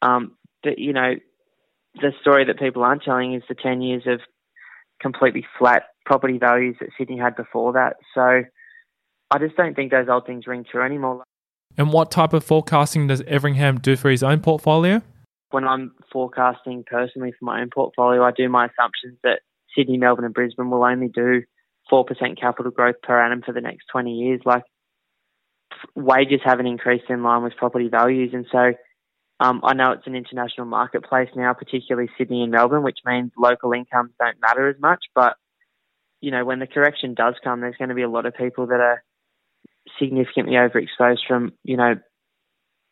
Um, 0.02 0.36
but 0.62 0.78
you 0.78 0.92
know, 0.92 1.14
the 1.94 2.12
story 2.20 2.44
that 2.44 2.58
people 2.58 2.82
aren't 2.84 3.02
telling 3.02 3.34
is 3.34 3.42
the 3.48 3.54
10 3.54 3.82
years 3.82 4.02
of 4.06 4.20
completely 5.00 5.44
flat 5.58 5.84
property 6.04 6.38
values 6.38 6.76
that 6.80 6.90
Sydney 6.96 7.18
had 7.18 7.36
before 7.36 7.72
that. 7.72 7.96
So 8.14 8.42
I 9.30 9.38
just 9.38 9.56
don't 9.56 9.74
think 9.74 9.90
those 9.90 10.08
old 10.08 10.26
things 10.26 10.46
ring 10.46 10.64
true 10.70 10.82
anymore. 10.82 11.24
And 11.78 11.92
what 11.92 12.10
type 12.10 12.32
of 12.32 12.44
forecasting 12.44 13.06
does 13.06 13.22
Everingham 13.22 13.78
do 13.78 13.96
for 13.96 14.10
his 14.10 14.22
own 14.22 14.40
portfolio? 14.40 15.02
When 15.50 15.64
I'm 15.64 15.92
forecasting 16.12 16.84
personally 16.86 17.32
for 17.38 17.44
my 17.44 17.60
own 17.60 17.70
portfolio, 17.72 18.22
I 18.22 18.30
do 18.32 18.48
my 18.48 18.66
assumptions 18.66 19.18
that 19.22 19.40
Sydney, 19.76 19.98
Melbourne, 19.98 20.24
and 20.24 20.34
Brisbane 20.34 20.70
will 20.70 20.84
only 20.84 21.08
do 21.08 21.42
4% 21.90 22.40
capital 22.40 22.70
growth 22.70 22.96
per 23.02 23.20
annum 23.20 23.42
for 23.44 23.52
the 23.52 23.60
next 23.60 23.86
20 23.92 24.12
years. 24.12 24.40
Like, 24.44 24.62
wages 25.94 26.40
haven't 26.44 26.66
increased 26.66 27.08
in 27.08 27.22
line 27.22 27.42
with 27.42 27.56
property 27.56 27.88
values. 27.88 28.30
And 28.32 28.46
so 28.50 28.72
um, 29.40 29.62
I 29.64 29.72
know 29.72 29.92
it's 29.92 30.06
an 30.06 30.14
international 30.14 30.66
marketplace 30.66 31.30
now, 31.34 31.54
particularly 31.54 32.10
Sydney 32.18 32.42
and 32.42 32.52
Melbourne, 32.52 32.82
which 32.82 32.98
means 33.06 33.32
local 33.38 33.72
incomes 33.72 34.12
don't 34.20 34.40
matter 34.40 34.68
as 34.68 34.76
much. 34.78 35.04
But 35.14 35.36
you 36.20 36.30
know, 36.30 36.44
when 36.44 36.58
the 36.58 36.66
correction 36.66 37.14
does 37.14 37.34
come, 37.42 37.62
there's 37.62 37.76
going 37.78 37.88
to 37.88 37.94
be 37.94 38.02
a 38.02 38.08
lot 38.08 38.26
of 38.26 38.34
people 38.34 38.66
that 38.66 38.80
are 38.80 39.02
significantly 39.98 40.54
overexposed 40.54 41.26
from 41.26 41.54
you 41.64 41.78
know 41.78 41.94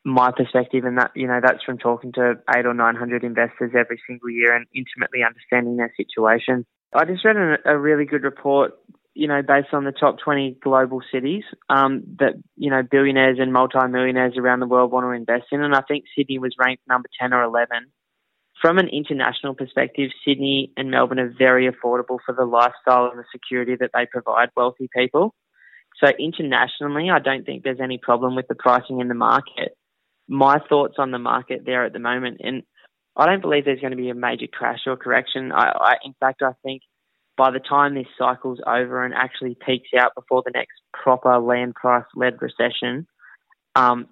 my 0.07 0.31
perspective, 0.35 0.85
and 0.85 0.97
that 0.97 1.11
you 1.15 1.27
know 1.27 1.39
that's 1.43 1.63
from 1.65 1.77
talking 1.77 2.13
to 2.13 2.39
eight 2.57 2.65
or 2.65 2.73
nine 2.73 2.97
hundred 2.97 3.25
investors 3.25 3.73
every 3.79 4.01
single 4.09 4.31
year 4.31 4.57
and 4.57 4.67
intimately 4.75 5.21
understanding 5.23 5.77
their 5.77 5.93
situation. 5.99 6.65
I 6.95 7.05
just 7.05 7.27
read 7.27 7.37
a 7.67 7.77
really 7.77 8.07
good 8.07 8.23
report, 8.23 8.73
you 9.19 9.29
know, 9.29 9.43
based 9.43 9.73
on 9.73 9.85
the 9.85 9.93
top 9.93 10.19
twenty 10.19 10.57
global 10.63 11.03
cities 11.13 11.45
um, 11.69 12.03
that 12.19 12.35
you 12.57 12.71
know 12.71 12.83
billionaires 12.83 13.39
and 13.41 13.53
multimillionaires 13.53 14.35
around 14.37 14.61
the 14.61 14.67
world 14.67 14.93
want 14.93 15.05
to 15.05 15.11
invest 15.11 15.47
in, 15.53 15.63
and 15.63 15.75
I 15.75 15.83
think 15.83 16.05
Sydney 16.17 16.39
was 16.39 16.55
ranked 16.59 16.83
number 16.89 17.09
ten 17.21 17.33
or 17.33 17.43
eleven. 17.43 17.93
From 18.63 18.79
an 18.79 18.89
international 18.89 19.55
perspective, 19.55 20.11
Sydney 20.27 20.73
and 20.77 20.91
Melbourne 20.91 21.21
are 21.21 21.33
very 21.37 21.71
affordable 21.71 22.19
for 22.25 22.35
the 22.35 22.45
lifestyle 22.45 23.09
and 23.11 23.19
the 23.19 23.25
security 23.31 23.77
that 23.79 23.91
they 23.95 24.07
provide 24.11 24.49
wealthy 24.57 24.89
people. 24.95 25.35
So 26.03 26.11
internationally, 26.19 27.09
I 27.11 27.21
don't 27.21 27.45
think 27.45 27.63
there's 27.63 27.81
any 27.81 27.99
problem 27.99 28.35
with 28.35 28.49
the 28.49 28.57
pricing 28.57 29.01
in 29.01 29.09
the 29.09 29.15
market 29.15 29.77
my 30.29 30.59
thoughts 30.69 30.97
on 30.99 31.11
the 31.11 31.19
market 31.19 31.63
there 31.65 31.85
at 31.85 31.93
the 31.93 31.99
moment. 31.99 32.41
And 32.41 32.63
I 33.17 33.27
don't 33.27 33.41
believe 33.41 33.65
there's 33.65 33.81
going 33.81 33.93
to 33.93 33.97
be 33.97 34.11
a 34.11 34.15
major 34.15 34.47
crash 34.47 34.81
or 34.87 34.97
correction. 34.97 35.51
I, 35.51 35.73
I 35.75 35.95
in 36.05 36.15
fact, 36.21 36.43
I 36.43 36.53
think 36.63 36.83
by 37.39 37.53
the 37.53 37.61
time 37.61 37.95
this 37.95 38.07
cycle's 38.19 38.59
over 38.67 39.05
and 39.05 39.15
actually 39.15 39.57
peaks 39.65 39.91
out 39.99 40.13
before 40.17 40.43
the 40.45 40.51
next 40.53 40.75
proper 40.93 41.39
land 41.39 41.77
price 41.77 42.05
led 42.17 42.43
recession, 42.43 43.07
um, 43.77 44.09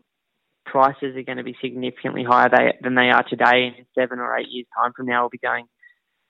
prices 0.65 1.17
are 1.17 1.23
going 1.23 1.39
to 1.39 1.45
be 1.45 1.57
significantly 1.61 2.25
higher 2.25 2.49
they, 2.49 2.79
than 2.81 2.95
they 2.95 3.11
are 3.11 3.25
today. 3.29 3.75
In 3.77 3.87
seven 3.99 4.21
or 4.21 4.37
eight 4.37 4.47
years' 4.49 4.69
time 4.79 4.93
from 4.97 5.07
now, 5.07 5.23
we'll 5.23 5.31
be 5.31 5.39
going, 5.39 5.67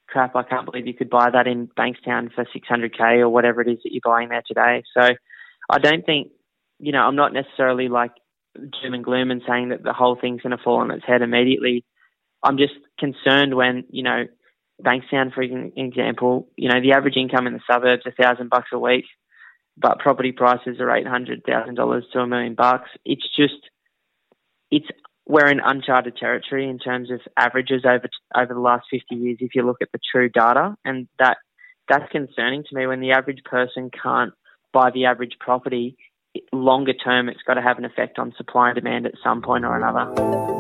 crap, 0.08 0.34
I 0.34 0.42
can't 0.42 0.64
believe 0.64 0.86
you 0.86 0.94
could 0.94 1.10
buy 1.10 1.28
that 1.30 1.46
in 1.46 1.68
Bankstown 1.68 2.32
for 2.34 2.46
600k 2.46 3.20
or 3.20 3.28
whatever 3.28 3.60
it 3.60 3.68
is 3.68 3.78
that 3.84 3.92
you're 3.92 4.00
buying 4.02 4.30
there 4.30 4.42
today. 4.46 4.82
So 4.96 5.14
I 5.70 5.78
don't 5.78 6.04
think, 6.06 6.30
you 6.78 6.92
know, 6.92 7.00
I'm 7.00 7.16
not 7.16 7.34
necessarily 7.34 7.88
like 7.88 8.12
doom 8.54 8.94
and 8.94 9.04
gloom 9.04 9.30
and 9.30 9.42
saying 9.46 9.68
that 9.68 9.82
the 9.82 9.92
whole 9.92 10.16
thing's 10.18 10.40
going 10.40 10.56
to 10.56 10.62
fall 10.62 10.78
on 10.78 10.90
its 10.90 11.04
head 11.06 11.20
immediately. 11.20 11.84
I'm 12.42 12.56
just 12.56 12.74
concerned 12.98 13.54
when, 13.54 13.84
you 13.90 14.02
know, 14.02 14.24
Bankstown, 14.82 15.32
for 15.32 15.42
example, 15.42 16.48
you 16.56 16.68
know, 16.68 16.80
the 16.80 16.92
average 16.92 17.16
income 17.16 17.46
in 17.46 17.54
the 17.54 17.60
suburbs 17.70 18.02
a 18.06 18.10
thousand 18.10 18.50
bucks 18.50 18.68
a 18.72 18.78
week, 18.78 19.04
but 19.76 19.98
property 19.98 20.32
prices 20.32 20.80
are 20.80 20.94
eight 20.94 21.06
hundred 21.06 21.42
thousand 21.46 21.76
dollars 21.76 22.04
to 22.12 22.20
a 22.20 22.26
million 22.26 22.54
bucks. 22.54 22.90
It's 23.04 23.26
just, 23.34 23.70
it's 24.70 24.86
we're 25.26 25.48
in 25.48 25.60
uncharted 25.60 26.16
territory 26.16 26.68
in 26.68 26.78
terms 26.78 27.10
of 27.10 27.20
averages 27.36 27.84
over 27.84 28.08
over 28.36 28.54
the 28.54 28.60
last 28.60 28.86
fifty 28.90 29.16
years. 29.16 29.38
If 29.40 29.54
you 29.54 29.64
look 29.64 29.78
at 29.80 29.88
the 29.92 30.00
true 30.12 30.28
data, 30.28 30.76
and 30.84 31.08
that 31.18 31.38
that's 31.88 32.10
concerning 32.12 32.64
to 32.64 32.76
me 32.76 32.86
when 32.86 33.00
the 33.00 33.12
average 33.12 33.42
person 33.44 33.90
can't 33.90 34.32
buy 34.72 34.90
the 34.90 35.06
average 35.06 35.36
property 35.40 35.96
longer 36.52 36.92
term, 36.92 37.28
it's 37.28 37.42
got 37.46 37.54
to 37.54 37.62
have 37.62 37.78
an 37.78 37.84
effect 37.84 38.18
on 38.18 38.34
supply 38.36 38.68
and 38.68 38.76
demand 38.76 39.06
at 39.06 39.14
some 39.24 39.40
point 39.42 39.64
or 39.64 39.76
another. 39.76 40.55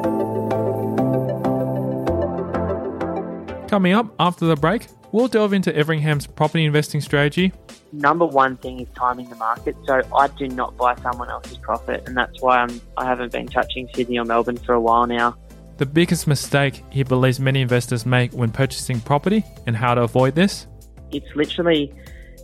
Coming 3.68 3.94
up 3.94 4.14
after 4.20 4.46
the 4.46 4.54
break, 4.54 4.86
we'll 5.10 5.26
delve 5.26 5.52
into 5.52 5.74
Everingham's 5.74 6.26
property 6.26 6.64
investing 6.64 7.00
strategy. 7.00 7.52
Number 7.92 8.24
one 8.24 8.56
thing 8.58 8.80
is 8.80 8.88
timing 8.94 9.28
the 9.28 9.34
market. 9.36 9.74
So 9.86 10.02
I 10.14 10.28
do 10.28 10.46
not 10.46 10.76
buy 10.76 10.94
someone 10.96 11.30
else's 11.30 11.58
profit, 11.58 12.06
and 12.06 12.16
that's 12.16 12.40
why 12.40 12.58
I'm, 12.58 12.80
I 12.96 13.04
haven't 13.04 13.32
been 13.32 13.48
touching 13.48 13.88
Sydney 13.92 14.18
or 14.18 14.24
Melbourne 14.24 14.56
for 14.58 14.74
a 14.74 14.80
while 14.80 15.06
now. 15.06 15.36
The 15.78 15.86
biggest 15.86 16.26
mistake 16.26 16.84
he 16.90 17.02
believes 17.02 17.40
many 17.40 17.60
investors 17.60 18.06
make 18.06 18.32
when 18.32 18.50
purchasing 18.50 19.00
property 19.00 19.44
and 19.66 19.76
how 19.76 19.94
to 19.94 20.02
avoid 20.02 20.34
this? 20.34 20.68
It's 21.10 21.34
literally 21.34 21.92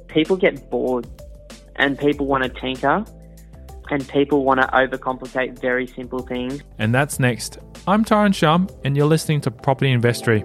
people 0.09 0.37
get 0.37 0.71
bored 0.71 1.07
and 1.77 1.99
people 1.99 2.27
want 2.27 2.43
to 2.43 2.51
tinker 2.51 3.05
and 3.91 4.07
people 4.09 4.45
want 4.45 4.61
to 4.61 4.67
overcomplicate 4.69 5.59
very 5.61 5.87
simple 5.87 6.21
things. 6.21 6.63
And 6.79 6.95
that's 6.95 7.21
next. 7.21 7.59
I'm 7.87 8.05
Tyrone 8.05 8.33
Shum, 8.33 8.69
and 8.85 8.97
you're 8.97 9.07
listening 9.07 9.41
to 9.43 9.51
Property 9.51 9.91
Investory. 9.91 10.45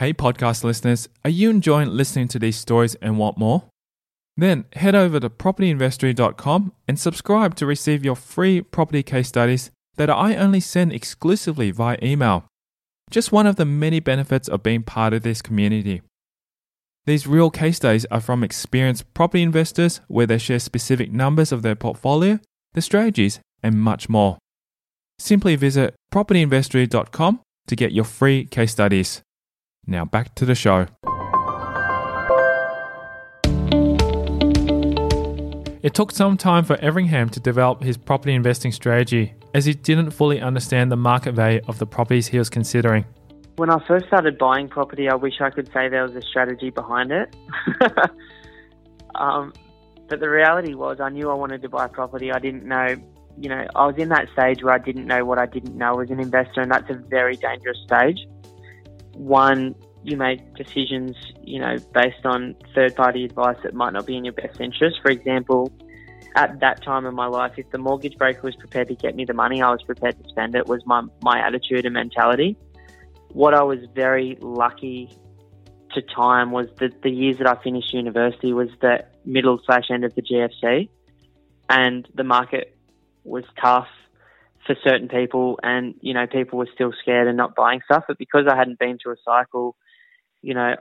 Hey, 0.00 0.14
podcast 0.14 0.64
listeners, 0.64 1.10
are 1.26 1.30
you 1.30 1.50
enjoying 1.50 1.90
listening 1.90 2.26
to 2.28 2.38
these 2.38 2.56
stories 2.56 2.94
and 3.02 3.18
want 3.18 3.36
more? 3.36 3.64
Then 4.34 4.64
head 4.72 4.94
over 4.94 5.20
to 5.20 5.28
propertyinvestory.com 5.28 6.72
and 6.88 6.98
subscribe 6.98 7.54
to 7.56 7.66
receive 7.66 8.02
your 8.02 8.16
free 8.16 8.62
property 8.62 9.02
case 9.02 9.28
studies 9.28 9.70
that 9.96 10.08
I 10.08 10.36
only 10.36 10.60
send 10.60 10.94
exclusively 10.94 11.70
via 11.70 11.98
email 12.02 12.46
just 13.10 13.30
one 13.30 13.46
of 13.46 13.56
the 13.56 13.66
many 13.66 14.00
benefits 14.00 14.48
of 14.48 14.62
being 14.62 14.84
part 14.84 15.12
of 15.12 15.22
this 15.22 15.42
community. 15.42 16.00
These 17.04 17.26
real 17.26 17.50
case 17.50 17.76
studies 17.76 18.06
are 18.06 18.22
from 18.22 18.42
experienced 18.42 19.12
property 19.12 19.42
investors 19.42 20.00
where 20.08 20.26
they 20.26 20.38
share 20.38 20.60
specific 20.60 21.12
numbers 21.12 21.52
of 21.52 21.60
their 21.60 21.76
portfolio, 21.76 22.40
the 22.72 22.80
strategies, 22.80 23.38
and 23.62 23.78
much 23.78 24.08
more. 24.08 24.38
Simply 25.18 25.56
visit 25.56 25.94
propertyinvestory.com 26.10 27.40
to 27.66 27.76
get 27.76 27.92
your 27.92 28.06
free 28.06 28.46
case 28.46 28.72
studies. 28.72 29.20
Now 29.90 30.04
back 30.04 30.36
to 30.36 30.46
the 30.46 30.54
show. 30.54 30.86
It 35.82 35.94
took 35.94 36.12
some 36.12 36.36
time 36.36 36.64
for 36.64 36.76
Everingham 36.76 37.28
to 37.30 37.40
develop 37.40 37.82
his 37.82 37.96
property 37.96 38.34
investing 38.34 38.70
strategy, 38.70 39.34
as 39.52 39.64
he 39.64 39.74
didn't 39.74 40.10
fully 40.10 40.40
understand 40.40 40.92
the 40.92 40.96
market 40.96 41.32
value 41.32 41.60
of 41.66 41.78
the 41.78 41.86
properties 41.86 42.28
he 42.28 42.38
was 42.38 42.48
considering. 42.48 43.04
When 43.56 43.68
I 43.68 43.84
first 43.88 44.06
started 44.06 44.38
buying 44.38 44.68
property, 44.68 45.08
I 45.08 45.16
wish 45.16 45.40
I 45.40 45.50
could 45.50 45.66
say 45.72 45.88
there 45.88 46.04
was 46.04 46.14
a 46.14 46.22
strategy 46.22 46.70
behind 46.70 47.10
it. 47.10 47.34
um, 49.16 49.52
but 50.08 50.20
the 50.20 50.30
reality 50.30 50.74
was, 50.74 51.00
I 51.00 51.08
knew 51.08 51.30
I 51.30 51.34
wanted 51.34 51.62
to 51.62 51.68
buy 51.68 51.88
property. 51.88 52.30
I 52.30 52.38
didn't 52.38 52.64
know, 52.64 52.94
you 53.38 53.48
know, 53.48 53.66
I 53.74 53.86
was 53.86 53.96
in 53.96 54.10
that 54.10 54.28
stage 54.34 54.62
where 54.62 54.74
I 54.74 54.78
didn't 54.78 55.06
know 55.06 55.24
what 55.24 55.38
I 55.38 55.46
didn't 55.46 55.76
know 55.76 55.98
as 56.00 56.10
an 56.10 56.20
investor, 56.20 56.60
and 56.60 56.70
that's 56.70 56.90
a 56.90 56.94
very 56.94 57.36
dangerous 57.36 57.78
stage. 57.86 58.18
One, 59.20 59.74
you 60.02 60.16
make 60.16 60.54
decisions, 60.54 61.14
you 61.42 61.60
know, 61.60 61.76
based 61.92 62.24
on 62.24 62.56
third 62.74 62.96
party 62.96 63.26
advice 63.26 63.58
that 63.62 63.74
might 63.74 63.92
not 63.92 64.06
be 64.06 64.16
in 64.16 64.24
your 64.24 64.32
best 64.32 64.58
interest. 64.58 64.98
For 65.02 65.10
example, 65.10 65.70
at 66.36 66.60
that 66.60 66.82
time 66.82 67.04
in 67.04 67.14
my 67.14 67.26
life, 67.26 67.52
if 67.58 67.70
the 67.70 67.76
mortgage 67.76 68.16
broker 68.16 68.40
was 68.42 68.56
prepared 68.56 68.88
to 68.88 68.94
get 68.94 69.14
me 69.14 69.26
the 69.26 69.34
money, 69.34 69.60
I 69.60 69.70
was 69.70 69.82
prepared 69.82 70.16
to 70.22 70.28
spend 70.30 70.54
it, 70.54 70.66
was 70.66 70.80
my, 70.86 71.02
my 71.22 71.38
attitude 71.46 71.84
and 71.84 71.92
mentality. 71.92 72.56
What 73.32 73.52
I 73.52 73.62
was 73.62 73.80
very 73.94 74.38
lucky 74.40 75.14
to 75.92 76.00
time 76.00 76.50
was 76.50 76.68
that 76.78 77.02
the 77.02 77.10
years 77.10 77.36
that 77.38 77.46
I 77.46 77.62
finished 77.62 77.92
university 77.92 78.54
was 78.54 78.70
the 78.80 79.04
middle 79.26 79.60
slash 79.66 79.90
end 79.90 80.06
of 80.06 80.14
the 80.14 80.22
GFC, 80.22 80.88
and 81.68 82.08
the 82.14 82.24
market 82.24 82.74
was 83.24 83.44
tough 83.60 83.88
for 84.66 84.76
certain 84.84 85.08
people, 85.08 85.58
and 85.62 85.94
you 86.00 86.14
know 86.14 86.26
people 86.26 86.58
were 86.58 86.68
still 86.74 86.92
scared 87.00 87.28
and 87.28 87.36
not 87.36 87.54
buying 87.54 87.80
stuff. 87.84 88.04
But 88.06 88.18
because 88.18 88.46
I 88.50 88.56
hadn't 88.56 88.78
been 88.78 88.98
through 89.02 89.14
a 89.14 89.22
cycle 89.24 89.76
you 90.42 90.54
know, 90.54 90.74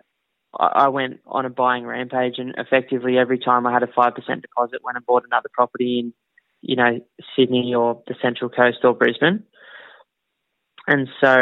I, 0.58 0.88
went 0.88 1.20
on 1.28 1.46
a 1.46 1.50
buying 1.50 1.86
rampage, 1.86 2.36
and 2.38 2.56
effectively 2.58 3.18
every 3.18 3.38
time 3.38 3.68
I 3.68 3.74
had 3.74 3.84
a 3.84 3.88
five 3.88 4.16
percent 4.16 4.42
deposit, 4.42 4.80
went 4.84 4.98
and 4.98 5.06
bought 5.06 5.24
another 5.26 5.50
property 5.54 6.00
in, 6.00 6.14
you 6.62 6.76
know, 6.76 7.00
Sydney 7.36 7.74
or 7.76 8.02
the 8.08 8.16
Central 8.22 8.50
Coast 8.50 8.80
or 8.84 8.96
Brisbane. 8.96 9.44
And 10.88 11.08
so, 11.22 11.38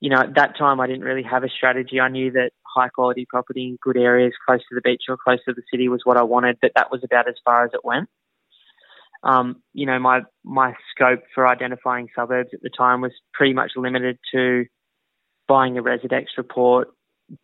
you 0.00 0.08
know, 0.08 0.20
at 0.20 0.36
that 0.36 0.56
time 0.56 0.80
I 0.80 0.86
didn't 0.86 1.02
really 1.04 1.22
have 1.22 1.44
a 1.44 1.50
strategy. 1.50 2.00
I 2.00 2.08
knew 2.08 2.30
that 2.32 2.52
high 2.62 2.88
quality 2.88 3.26
property 3.28 3.64
in 3.66 3.78
good 3.82 3.98
areas, 3.98 4.32
close 4.46 4.60
to 4.60 4.74
the 4.74 4.80
beach 4.80 5.02
or 5.08 5.18
close 5.18 5.40
to 5.46 5.52
the 5.52 5.62
city, 5.70 5.88
was 5.88 6.00
what 6.04 6.16
I 6.16 6.22
wanted, 6.22 6.58
but 6.62 6.72
that 6.76 6.90
was 6.90 7.04
about 7.04 7.28
as 7.28 7.34
far 7.44 7.66
as 7.66 7.72
it 7.74 7.84
went. 7.84 8.08
Um, 9.22 9.62
you 9.74 9.86
know, 9.86 9.98
my 9.98 10.20
my 10.44 10.74
scope 10.94 11.20
for 11.34 11.46
identifying 11.46 12.08
suburbs 12.14 12.50
at 12.54 12.62
the 12.62 12.70
time 12.70 13.00
was 13.00 13.12
pretty 13.34 13.52
much 13.52 13.72
limited 13.76 14.18
to 14.32 14.64
buying 15.46 15.76
a 15.76 15.82
Residex 15.82 16.26
report, 16.38 16.88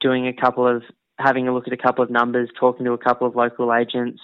doing 0.01 0.27
a 0.27 0.33
couple 0.33 0.67
of 0.67 0.83
having 1.19 1.49
a 1.49 1.55
look 1.55 1.67
at 1.67 1.73
a 1.73 1.77
couple 1.77 2.05
of 2.05 2.11
numbers, 2.11 2.49
talking 2.59 2.85
to 2.85 2.93
a 2.93 2.99
couple 2.99 3.27
of 3.27 3.35
local 3.35 3.75
agents, 3.75 4.21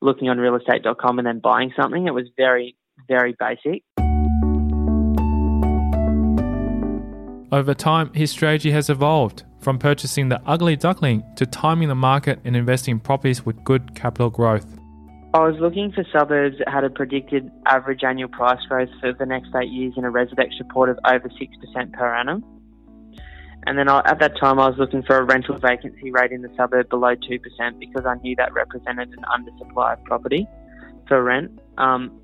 looking 0.00 0.28
on 0.28 0.38
realestate.com 0.38 1.18
and 1.18 1.26
then 1.26 1.40
buying 1.40 1.72
something. 1.76 2.06
It 2.06 2.14
was 2.14 2.28
very, 2.36 2.76
very 3.08 3.34
basic. 3.38 3.82
Over 7.52 7.74
time, 7.74 8.12
his 8.14 8.30
strategy 8.30 8.72
has 8.72 8.90
evolved 8.90 9.44
from 9.60 9.78
purchasing 9.78 10.28
the 10.28 10.40
ugly 10.44 10.76
duckling 10.76 11.24
to 11.36 11.46
timing 11.46 11.88
the 11.88 11.94
market 11.94 12.40
and 12.44 12.56
investing 12.56 12.92
in 12.92 13.00
properties 13.00 13.46
with 13.46 13.62
good 13.64 13.94
capital 13.94 14.28
growth. 14.28 14.66
I 15.34 15.40
was 15.40 15.56
looking 15.58 15.90
for 15.90 16.04
suburbs 16.12 16.58
that 16.58 16.68
had 16.68 16.84
a 16.84 16.90
predicted 16.90 17.50
average 17.66 18.04
annual 18.04 18.28
price 18.28 18.64
growth 18.68 18.88
for 19.00 19.12
the 19.12 19.26
next 19.26 19.48
eight 19.60 19.68
years 19.68 19.92
in 19.96 20.04
a 20.04 20.12
Residex 20.12 20.60
report 20.60 20.88
of 20.88 20.98
over 21.04 21.28
6% 21.28 21.92
per 21.92 22.14
annum. 22.14 22.44
And 23.66 23.76
then 23.76 23.88
I, 23.88 23.98
at 24.06 24.20
that 24.20 24.38
time, 24.38 24.60
I 24.60 24.68
was 24.68 24.78
looking 24.78 25.02
for 25.02 25.16
a 25.16 25.24
rental 25.24 25.58
vacancy 25.58 26.12
rate 26.12 26.30
in 26.30 26.42
the 26.42 26.50
suburb 26.56 26.88
below 26.88 27.16
2% 27.16 27.80
because 27.80 28.06
I 28.06 28.14
knew 28.22 28.36
that 28.36 28.52
represented 28.52 29.08
an 29.08 29.24
undersupply 29.24 29.94
of 29.94 30.04
property 30.04 30.46
for 31.08 31.20
rent. 31.20 31.58
Um, 31.78 32.16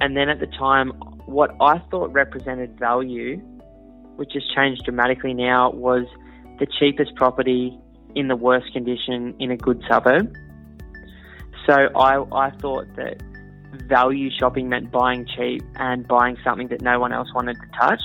and 0.00 0.16
then 0.16 0.30
at 0.30 0.40
the 0.40 0.46
time, 0.46 0.92
what 1.26 1.54
I 1.60 1.78
thought 1.90 2.10
represented 2.14 2.78
value, 2.78 3.36
which 4.16 4.30
has 4.32 4.42
changed 4.56 4.82
dramatically 4.84 5.34
now, 5.34 5.72
was 5.72 6.06
the 6.58 6.66
cheapest 6.78 7.16
property 7.16 7.78
in 8.14 8.28
the 8.28 8.36
worst 8.36 8.72
condition 8.72 9.34
in 9.38 9.50
a 9.50 9.58
good 9.58 9.82
suburb. 9.90 10.34
So 11.66 11.72
I, 11.72 12.22
I 12.32 12.50
thought 12.60 12.86
that 12.96 13.22
value 13.88 14.30
shopping 14.38 14.68
meant 14.68 14.90
buying 14.90 15.26
cheap 15.36 15.62
and 15.76 16.06
buying 16.06 16.36
something 16.44 16.68
that 16.68 16.80
no 16.80 17.00
one 17.00 17.12
else 17.12 17.28
wanted 17.34 17.54
to 17.56 17.78
touch. 17.78 18.00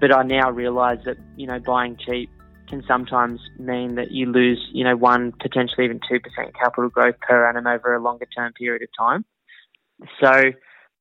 But 0.00 0.14
I 0.14 0.22
now 0.22 0.50
realise 0.50 1.00
that, 1.06 1.16
you 1.36 1.46
know, 1.46 1.58
buying 1.58 1.96
cheap 1.96 2.30
can 2.68 2.82
sometimes 2.86 3.40
mean 3.58 3.94
that 3.94 4.10
you 4.10 4.26
lose, 4.26 4.62
you 4.72 4.84
know, 4.84 4.96
one, 4.96 5.32
potentially 5.40 5.84
even 5.84 6.00
2% 6.00 6.20
capital 6.52 6.90
growth 6.90 7.14
per 7.20 7.48
annum 7.48 7.66
over 7.66 7.94
a 7.94 8.02
longer 8.02 8.26
term 8.36 8.52
period 8.52 8.82
of 8.82 8.88
time. 8.98 9.24
So 10.20 10.42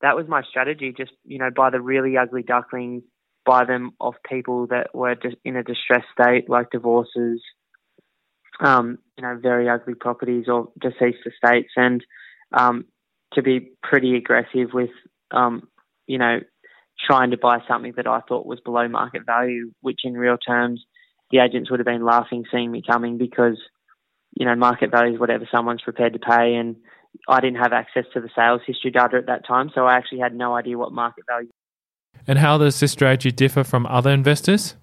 that 0.02 0.16
was 0.16 0.28
my 0.28 0.44
strategy, 0.44 0.94
just, 0.96 1.12
you 1.26 1.40
know, 1.40 1.50
buy 1.54 1.72
the 1.72 1.82
really 1.82 2.18
ugly 2.18 2.44
ducklings, 2.44 3.04
buy 3.46 3.66
them 3.66 3.92
off 4.00 4.16
people 4.30 4.68
that 4.68 4.94
were 4.94 5.16
just 5.16 5.36
in 5.44 5.56
a 5.56 5.64
distressed 5.64 6.08
state, 6.20 6.50
like 6.50 6.72
divorces, 6.72 7.42
um, 8.60 8.98
you 9.18 9.24
know, 9.24 9.38
very 9.42 9.70
ugly 9.70 9.96
properties 9.96 10.46
or 10.48 10.70
deceased 10.80 11.26
estates, 11.26 11.74
and 11.76 12.04
um, 12.54 12.86
to 13.34 13.42
be 13.42 13.72
pretty 13.84 14.16
aggressive 14.16 14.70
with, 14.74 14.90
um, 15.32 15.68
you 16.08 16.18
know, 16.18 16.40
trying 17.06 17.32
to 17.32 17.38
buy 17.38 17.60
something 17.68 17.94
that 17.98 18.08
I 18.08 18.22
thought 18.22 18.46
was 18.46 18.60
below 18.62 18.88
market 18.88 19.26
value, 19.26 19.72
which 19.82 20.02
in 20.04 20.14
real 20.14 20.38
terms, 20.38 20.84
the 21.32 21.40
agents 21.40 21.70
would 21.70 21.80
have 21.80 21.86
been 21.86 22.06
laughing 22.06 22.46
seeing 22.52 22.72
me 22.72 22.82
coming 22.88 23.18
because, 23.18 23.60
you 24.34 24.46
know, 24.46 24.56
market 24.56 24.92
value 24.92 25.16
is 25.16 25.20
whatever 25.20 25.48
someone's 25.54 25.82
prepared 25.82 26.14
to 26.14 26.20
pay. 26.20 26.56
And 26.56 26.78
I 27.28 27.42
didn't 27.42 27.58
have 27.62 27.74
access 27.74 28.06
to 28.14 28.22
the 28.22 28.30
sales 28.36 28.62
history 28.66 28.92
data 28.92 29.18
at 29.18 29.28
that 29.28 29.46
time, 29.46 29.72
so 29.74 29.86
I 29.86 29.96
actually 29.96 30.20
had 30.20 30.36
no 30.36 30.56
idea 30.56 30.78
what 30.78 30.92
market 30.92 31.26
value. 31.28 31.50
And 32.28 32.40
how 32.40 32.58
does 32.58 32.80
this 32.80 32.92
strategy 32.92 33.32
differ 33.32 33.64
from 33.64 33.86
other 33.88 34.12
investors? 34.12 34.76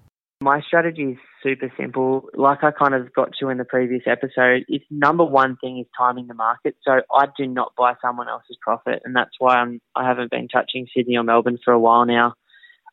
My 0.43 0.61
strategy 0.61 1.03
is 1.03 1.19
super 1.43 1.73
simple. 1.79 2.29
Like 2.35 2.63
I 2.63 2.71
kind 2.71 2.95
of 2.95 3.13
got 3.13 3.31
to 3.41 3.49
in 3.49 3.59
the 3.59 3.65
previous 3.65 4.03
episode, 4.07 4.65
it's 4.69 4.85
number 4.91 5.25
one 5.25 5.57
thing 5.57 5.79
is 5.79 5.87
timing 5.97 6.27
the 6.27 6.35
market. 6.35 6.77
So 6.83 7.01
I 7.15 7.27
do 7.37 7.47
not 7.47 7.73
buy 7.77 7.95
someone 8.01 8.29
else's 8.29 8.57
profit, 8.61 9.03
and 9.05 9.15
that's 9.15 9.33
why 9.39 9.57
I'm 9.57 9.81
I 9.95 10.07
haven't 10.07 10.31
been 10.31 10.49
touching 10.49 10.87
Sydney 10.95 11.17
or 11.17 11.25
Melbourne 11.25 11.59
for 11.65 11.73
a 11.73 11.79
while 11.79 12.07
now. 12.07 12.35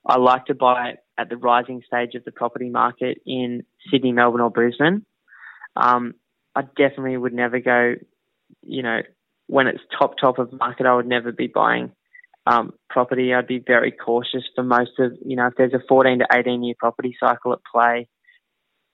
I 0.06 0.18
like 0.18 0.46
to 0.46 0.56
buy 0.56 0.96
at 1.18 1.30
the 1.30 1.38
rising 1.38 1.82
stage 1.86 2.16
of 2.16 2.24
the 2.24 2.32
property 2.32 2.70
market 2.70 3.22
in 3.26 3.64
Sydney, 3.92 4.12
Melbourne, 4.12 4.42
or 4.42 4.50
Brisbane. 4.50 5.06
Um, 5.76 6.16
I 6.56 6.62
definitely 6.62 7.18
would 7.18 7.34
never 7.34 7.60
go, 7.60 7.96
you 8.64 8.84
know, 8.84 9.02
when 9.48 9.68
it's 9.68 9.80
top 9.98 10.16
top 10.20 10.40
of 10.40 10.52
market. 10.54 10.86
I 10.86 10.96
would 10.96 11.08
never 11.08 11.32
be 11.32 11.48
buying 11.48 11.92
um, 12.50 12.74
property, 12.90 13.34
I'd 13.34 13.48
be 13.48 13.60
very 13.60 13.92
cautious 13.92 14.44
for 14.56 14.64
most 14.64 14.92
of, 14.98 15.14
you 15.24 15.36
know, 15.36 15.48
if 15.48 15.54
there's 15.56 15.74
a 15.74 15.84
14 15.88 16.20
to 16.20 16.28
18 16.34 16.64
year 16.64 16.76
property 16.78 17.16
cycle 17.20 17.54
at 17.54 17.60
play, 17.72 18.08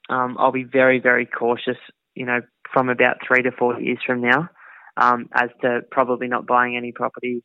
um, 0.09 0.37
I'll 0.39 0.51
be 0.51 0.63
very, 0.63 0.99
very 0.99 1.25
cautious, 1.25 1.77
you 2.15 2.25
know, 2.25 2.41
from 2.73 2.89
about 2.89 3.17
three 3.25 3.43
to 3.43 3.51
four 3.51 3.79
years 3.79 3.99
from 4.05 4.21
now, 4.21 4.49
um, 4.97 5.29
as 5.33 5.49
to 5.61 5.81
probably 5.91 6.27
not 6.27 6.47
buying 6.47 6.77
any 6.77 6.91
property 6.91 7.43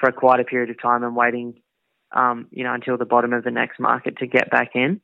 for 0.00 0.12
quite 0.12 0.40
a 0.40 0.44
period 0.44 0.70
of 0.70 0.80
time 0.80 1.02
and 1.02 1.16
waiting, 1.16 1.54
um, 2.14 2.46
you 2.50 2.64
know, 2.64 2.74
until 2.74 2.96
the 2.96 3.04
bottom 3.04 3.32
of 3.32 3.44
the 3.44 3.50
next 3.50 3.80
market 3.80 4.18
to 4.18 4.26
get 4.26 4.50
back 4.50 4.70
in. 4.74 5.00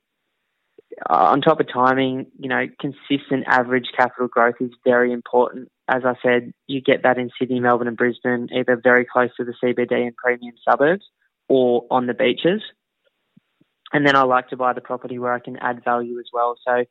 Uh, 1.10 1.30
on 1.32 1.40
top 1.40 1.58
of 1.58 1.66
timing, 1.72 2.26
you 2.38 2.48
know, 2.48 2.66
consistent 2.80 3.44
average 3.46 3.86
capital 3.96 4.28
growth 4.28 4.54
is 4.60 4.70
very 4.84 5.12
important 5.12 5.68
as 5.88 6.02
I 6.04 6.14
said, 6.22 6.52
you 6.66 6.80
get 6.80 7.02
that 7.02 7.18
in 7.18 7.30
Sydney, 7.38 7.60
Melbourne, 7.60 7.88
and 7.88 7.96
Brisbane, 7.96 8.48
either 8.54 8.80
very 8.82 9.04
close 9.04 9.30
to 9.36 9.44
the 9.44 9.54
CBD 9.62 10.06
and 10.06 10.16
premium 10.16 10.54
suburbs 10.68 11.04
or 11.48 11.84
on 11.90 12.06
the 12.06 12.14
beaches. 12.14 12.62
And 13.94 14.06
then 14.06 14.16
I 14.16 14.24
like 14.24 14.48
to 14.48 14.56
buy 14.56 14.74
the 14.74 14.82
property 14.82 15.18
where 15.18 15.32
I 15.32 15.38
can 15.38 15.56
add 15.56 15.82
value 15.84 16.18
as 16.18 16.26
well. 16.32 16.56
So 16.66 16.84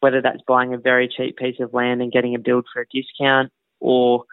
whether 0.00 0.22
that's 0.22 0.40
buying 0.46 0.72
a 0.72 0.78
very 0.78 1.08
cheap 1.14 1.36
piece 1.36 1.60
of 1.60 1.74
land 1.74 2.00
and 2.00 2.10
getting 2.10 2.34
a 2.34 2.38
build 2.38 2.64
for 2.72 2.80
a 2.80 2.86
discount 2.86 3.52
or 3.80 4.24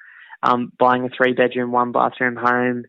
um, 0.41 0.71
buying 0.79 1.03
a 1.03 1.09
three 1.09 1.33
bedroom, 1.33 1.73
one 1.73 1.91
bathroom 1.91 2.37
home, 2.37 2.85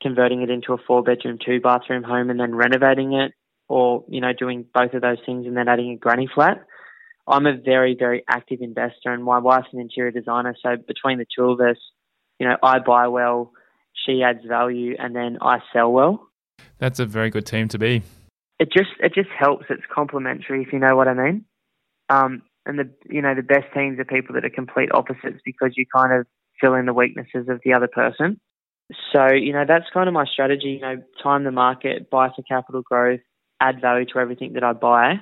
converting 0.00 0.42
it 0.42 0.50
into 0.50 0.72
a 0.72 0.78
four 0.86 1.02
bedroom, 1.02 1.38
two 1.44 1.60
bathroom 1.60 2.04
home 2.04 2.30
and 2.30 2.38
then 2.38 2.54
renovating 2.54 3.14
it 3.14 3.32
or, 3.68 4.04
you 4.08 4.20
know, 4.20 4.32
doing 4.32 4.64
both 4.72 4.94
of 4.94 5.02
those 5.02 5.18
things 5.26 5.46
and 5.46 5.56
then 5.56 5.68
adding 5.68 5.90
a 5.90 5.96
granny 5.96 6.28
flat 6.32 6.64
I'm 7.26 7.46
a 7.46 7.56
very, 7.56 7.96
very 7.98 8.22
active 8.28 8.58
investor, 8.60 9.12
and 9.12 9.24
my 9.24 9.38
wife's 9.38 9.68
an 9.72 9.80
interior 9.80 10.10
designer. 10.10 10.54
So 10.62 10.76
between 10.76 11.18
the 11.18 11.26
two 11.36 11.44
of 11.44 11.60
us, 11.60 11.78
you 12.38 12.46
know, 12.46 12.56
I 12.62 12.80
buy 12.80 13.08
well, 13.08 13.52
she 14.06 14.22
adds 14.22 14.44
value, 14.46 14.94
and 14.98 15.16
then 15.16 15.38
I 15.40 15.60
sell 15.72 15.90
well. 15.90 16.28
That's 16.78 17.00
a 17.00 17.06
very 17.06 17.30
good 17.30 17.46
team 17.46 17.68
to 17.68 17.78
be. 17.78 18.02
It 18.58 18.68
just 18.72 18.90
it 19.00 19.14
just 19.14 19.30
helps. 19.36 19.66
It's 19.70 19.82
complementary, 19.92 20.62
if 20.62 20.72
you 20.72 20.78
know 20.78 20.96
what 20.96 21.08
I 21.08 21.14
mean. 21.14 21.44
Um, 22.08 22.42
and 22.66 22.78
the 22.78 22.90
you 23.08 23.22
know 23.22 23.34
the 23.34 23.42
best 23.42 23.66
teams 23.74 23.98
are 23.98 24.04
people 24.04 24.34
that 24.34 24.44
are 24.44 24.50
complete 24.50 24.90
opposites 24.92 25.40
because 25.44 25.72
you 25.76 25.84
kind 25.94 26.12
of 26.12 26.26
fill 26.60 26.74
in 26.74 26.86
the 26.86 26.94
weaknesses 26.94 27.48
of 27.48 27.60
the 27.64 27.74
other 27.74 27.88
person. 27.88 28.40
So 29.12 29.32
you 29.32 29.52
know 29.52 29.64
that's 29.66 29.86
kind 29.92 30.08
of 30.08 30.14
my 30.14 30.24
strategy. 30.26 30.78
You 30.78 30.80
know, 30.80 31.02
time 31.22 31.44
the 31.44 31.50
market, 31.50 32.10
buy 32.10 32.28
for 32.28 32.42
capital 32.42 32.82
growth, 32.82 33.20
add 33.60 33.80
value 33.80 34.06
to 34.12 34.18
everything 34.18 34.52
that 34.54 34.64
I 34.64 34.72
buy 34.72 35.20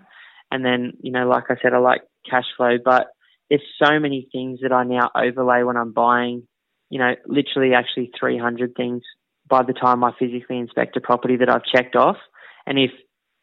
and 0.52 0.62
then, 0.62 0.92
you 1.00 1.10
know, 1.10 1.26
like 1.26 1.44
I 1.48 1.54
said, 1.62 1.72
I 1.72 1.78
like 1.78 2.02
cash 2.30 2.44
flow, 2.58 2.76
but 2.84 3.06
there's 3.48 3.62
so 3.82 3.98
many 3.98 4.28
things 4.30 4.60
that 4.62 4.70
I 4.70 4.84
now 4.84 5.10
overlay 5.16 5.62
when 5.62 5.78
I'm 5.78 5.92
buying, 5.92 6.46
you 6.90 6.98
know, 6.98 7.14
literally 7.26 7.72
actually 7.74 8.10
300 8.20 8.74
things 8.76 9.00
by 9.48 9.62
the 9.62 9.72
time 9.72 10.04
I 10.04 10.12
physically 10.18 10.58
inspect 10.58 10.98
a 10.98 11.00
property 11.00 11.36
that 11.36 11.48
I've 11.48 11.64
checked 11.64 11.96
off. 11.96 12.18
And 12.66 12.78
if, 12.78 12.90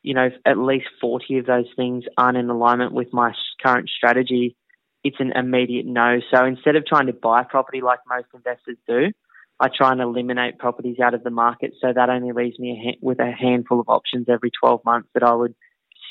you 0.02 0.14
know, 0.14 0.30
at 0.46 0.58
least 0.58 0.88
40 1.02 1.40
of 1.40 1.46
those 1.46 1.68
things 1.76 2.06
aren't 2.18 2.38
in 2.38 2.50
alignment 2.50 2.94
with 2.94 3.12
my 3.12 3.34
current 3.64 3.90
strategy, 3.90 4.56
it's 5.04 5.18
an 5.20 5.32
immediate 5.34 5.86
no. 5.86 6.20
So 6.34 6.46
instead 6.46 6.76
of 6.76 6.86
trying 6.86 7.08
to 7.08 7.14
buy 7.14 7.44
property 7.44 7.82
like 7.82 8.00
most 8.08 8.28
investors 8.34 8.78
do, 8.88 9.12
I 9.60 9.68
try 9.68 9.92
and 9.92 10.02
eliminate 10.02 10.58
properties 10.58 11.00
out 11.00 11.14
of 11.14 11.24
the 11.24 11.30
market. 11.30 11.74
So 11.82 11.92
that 11.94 12.10
only 12.10 12.32
leaves 12.32 12.58
me 12.60 12.72
a 12.72 12.90
ha- 12.90 13.00
with 13.02 13.20
a 13.20 13.32
handful 13.32 13.80
of 13.80 13.90
options 13.90 14.28
every 14.30 14.52
12 14.52 14.82
months 14.86 15.10
that 15.14 15.24
I 15.24 15.34
would 15.34 15.54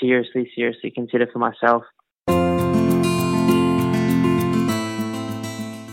seriously, 0.01 0.51
seriously 0.55 0.90
consider 0.90 1.27
for 1.33 1.38
myself. 1.38 1.85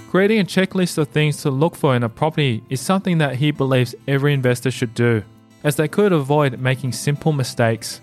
Creating 0.09 0.39
a 0.39 0.45
checklist 0.45 0.97
of 0.97 1.09
things 1.09 1.41
to 1.41 1.51
look 1.51 1.75
for 1.75 1.95
in 1.95 2.03
a 2.03 2.09
property 2.09 2.63
is 2.69 2.79
something 2.79 3.17
that 3.17 3.35
he 3.35 3.51
believes 3.51 3.95
every 4.07 4.33
investor 4.33 4.71
should 4.71 4.93
do, 4.93 5.23
as 5.65 5.75
they 5.75 5.87
could 5.87 6.13
avoid 6.13 6.59
making 6.59 6.93
simple 6.93 7.33
mistakes. 7.33 7.99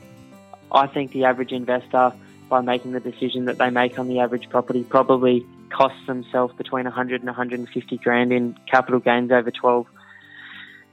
I 0.72 0.88
think 0.88 1.12
the 1.12 1.24
average 1.24 1.52
investor, 1.52 2.12
by 2.50 2.60
making 2.60 2.92
the 2.92 3.00
decision 3.00 3.44
that 3.44 3.56
they 3.56 3.70
make 3.70 3.98
on 3.98 4.08
the 4.08 4.18
average 4.18 4.50
property, 4.50 4.82
probably 4.82 5.46
costs 5.70 6.04
themselves 6.06 6.52
between 6.56 6.84
100 6.84 7.20
and 7.20 7.28
150 7.28 7.96
grand 7.98 8.32
in 8.32 8.58
capital 8.70 9.00
gains 9.00 9.30
over 9.30 9.50
12 9.50 9.86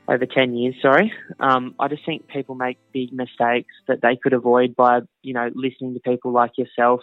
over 0.07 0.25
10 0.25 0.55
years, 0.55 0.75
sorry. 0.81 1.11
Um, 1.39 1.75
I 1.79 1.87
just 1.87 2.05
think 2.05 2.27
people 2.27 2.55
make 2.55 2.77
big 2.91 3.13
mistakes 3.13 3.73
that 3.87 4.01
they 4.01 4.15
could 4.15 4.33
avoid 4.33 4.75
by, 4.75 5.01
you 5.21 5.33
know, 5.33 5.49
listening 5.53 5.93
to 5.93 5.99
people 5.99 6.31
like 6.31 6.57
yourself 6.57 7.01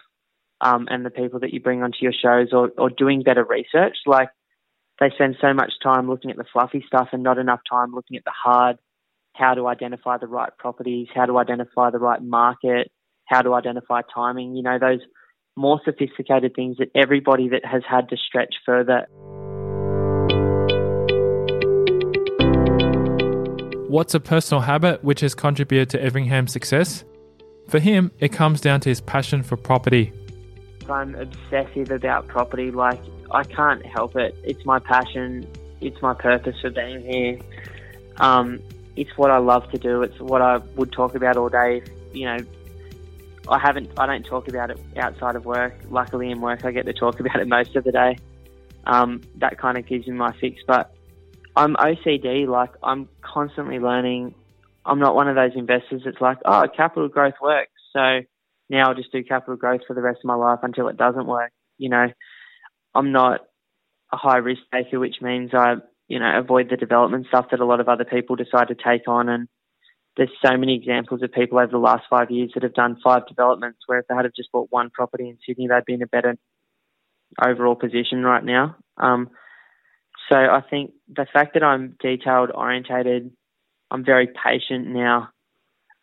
um, 0.61 0.88
and 0.90 1.05
the 1.05 1.11
people 1.11 1.40
that 1.40 1.52
you 1.52 1.61
bring 1.61 1.83
onto 1.83 1.98
your 2.00 2.12
shows 2.12 2.48
or, 2.52 2.72
or 2.76 2.90
doing 2.90 3.22
better 3.22 3.44
research. 3.44 3.96
Like 4.07 4.31
they 4.98 5.11
spend 5.11 5.37
so 5.40 5.55
much 5.55 5.74
time 5.83 6.09
looking 6.09 6.31
at 6.31 6.37
the 6.37 6.46
fluffy 6.52 6.85
stuff 6.87 7.09
and 7.12 7.22
not 7.22 7.38
enough 7.38 7.61
time 7.70 7.92
looking 7.94 8.16
at 8.16 8.24
the 8.24 8.33
hard, 8.33 8.79
how 9.37 9.55
to 9.55 9.66
identify 9.66 10.18
the 10.18 10.27
right 10.27 10.51
properties, 10.59 11.09
how 11.14 11.27
to 11.27 11.38
identify 11.38 11.90
the 11.90 11.99
right 11.99 12.22
market, 12.22 12.90
how 13.27 13.42
to 13.42 13.55
identify 13.55 14.01
timing, 14.14 14.55
you 14.57 14.62
know, 14.62 14.79
those 14.79 15.01
more 15.57 15.81
sophisticated 15.85 16.53
things 16.55 16.77
that 16.79 16.88
everybody 16.94 17.49
that 17.49 17.64
has 17.64 17.83
had 17.88 18.09
to 18.11 18.16
stretch 18.16 18.55
further 18.64 19.07
What's 23.88 24.14
a 24.14 24.20
personal 24.20 24.61
habit 24.61 25.03
which 25.05 25.20
has 25.20 25.35
contributed 25.35 25.88
to 25.90 26.03
Everingham's 26.03 26.53
success? 26.53 27.05
For 27.68 27.79
him, 27.79 28.11
it 28.18 28.31
comes 28.31 28.61
down 28.61 28.81
to 28.81 28.88
his 28.88 29.01
passion 29.01 29.42
for 29.44 29.57
property. 29.57 30.12
I'm 30.90 31.14
obsessive 31.14 31.92
about 31.92 32.27
property. 32.27 32.72
Like, 32.72 33.01
I 33.31 33.44
can't 33.44 33.87
help 33.87 34.16
it. 34.16 34.37
It's 34.42 34.66
my 34.66 34.81
passion. 34.81 35.46
It's 35.81 36.03
my 36.03 36.14
purpose 36.14 36.61
for 36.61 36.68
being 36.68 37.01
here. 37.01 37.38
Um, 38.18 38.61
it's 38.97 39.11
what 39.17 39.31
I 39.31 39.39
love 39.39 39.71
to 39.71 39.79
do. 39.79 40.03
It's 40.03 40.19
what 40.21 40.43
I 40.43 40.59
would 40.77 40.93
talk 40.93 41.15
about 41.15 41.37
all 41.37 41.49
day. 41.49 41.83
You 42.13 42.27
know, 42.27 42.39
I 43.49 43.59
haven't. 43.59 43.91
I 43.99 44.07
don't 44.07 44.25
talk 44.25 44.49
about 44.49 44.71
it 44.71 44.81
outside 44.97 45.37
of 45.37 45.45
work. 45.45 45.75
Luckily, 45.91 46.31
in 46.31 46.41
work, 46.41 46.65
I 46.65 46.73
get 46.73 46.87
to 46.87 46.93
talk 46.93 47.21
about 47.21 47.41
it 47.41 47.49
most 47.49 47.77
of 47.77 47.85
the 47.85 47.93
day. 47.93 48.17
Um, 48.85 49.23
that 49.37 49.59
kind 49.59 49.79
of 49.79 49.87
gives 49.87 50.07
me 50.07 50.15
my 50.15 50.33
fix. 50.41 50.63
But 50.67 50.95
I'm 51.55 51.75
OCD. 51.75 52.47
Like 52.47 52.71
I'm 52.83 53.09
constantly 53.23 53.79
learning. 53.79 54.35
I'm 54.85 54.99
not 54.99 55.15
one 55.15 55.29
of 55.29 55.35
those 55.35 55.53
investors 55.57 56.03
that's 56.05 56.21
like, 56.21 56.39
oh, 56.45 56.67
capital 56.77 57.09
growth 57.09 57.35
works, 57.43 57.73
so 57.93 58.21
now 58.71 58.89
I'll 58.89 58.95
just 58.95 59.13
do 59.13 59.23
capital 59.25 59.57
growth 59.57 59.81
for 59.87 59.95
the 59.95 60.01
rest 60.01 60.19
of 60.19 60.27
my 60.27 60.35
life 60.35 60.61
until 60.63 60.89
it 60.89 60.97
doesn't 60.97 61.27
work. 61.27 61.53
You 61.77 61.91
know, 61.91 62.07
I'm 62.95 63.13
not 63.13 63.41
a 64.13 64.17
high 64.17 64.39
risk 64.39 64.63
taker, 64.73 64.99
which 64.99 65.17
means 65.21 65.51
I, 65.53 65.75
you 66.09 66.19
know, 66.19 66.38
avoid 66.38 66.71
the 66.71 66.77
development 66.77 67.27
stuff 67.29 67.47
that 67.51 67.61
a 67.61 67.64
lot 67.64 67.81
of 67.81 67.88
other 67.88 68.05
people 68.05 68.37
decide 68.37 68.69
to 68.69 68.75
take 68.75 69.09
on. 69.09 69.29
And 69.29 69.49
there's 70.16 70.31
so 70.45 70.57
many 70.57 70.75
examples 70.75 71.23
of 71.23 71.33
people 71.33 71.59
over 71.59 71.71
the 71.71 71.79
last 71.79 72.05
five 72.09 72.31
years 72.31 72.53
that 72.55 72.62
have 72.62 72.75
done 72.75 72.99
five 73.03 73.27
developments 73.27 73.81
where 73.87 73.99
if 73.99 74.07
they 74.09 74.14
had 74.14 74.25
have 74.25 74.35
just 74.35 74.53
bought 74.53 74.69
one 74.71 74.90
property 74.90 75.29
in 75.29 75.38
Sydney, 75.47 75.69
they'd 75.69 75.85
be 75.85 75.95
in 75.95 76.03
a 76.03 76.07
better 76.07 76.37
overall 77.45 77.75
position 77.75 78.23
right 78.23 78.45
now. 78.45 78.77
Um, 78.97 79.31
So 80.31 80.37
I 80.37 80.61
think 80.69 80.92
the 81.09 81.27
fact 81.33 81.55
that 81.55 81.62
I'm 81.62 81.97
detailed 82.01 82.51
orientated, 82.51 83.31
I'm 83.90 84.05
very 84.05 84.27
patient 84.29 84.88
now, 84.88 85.29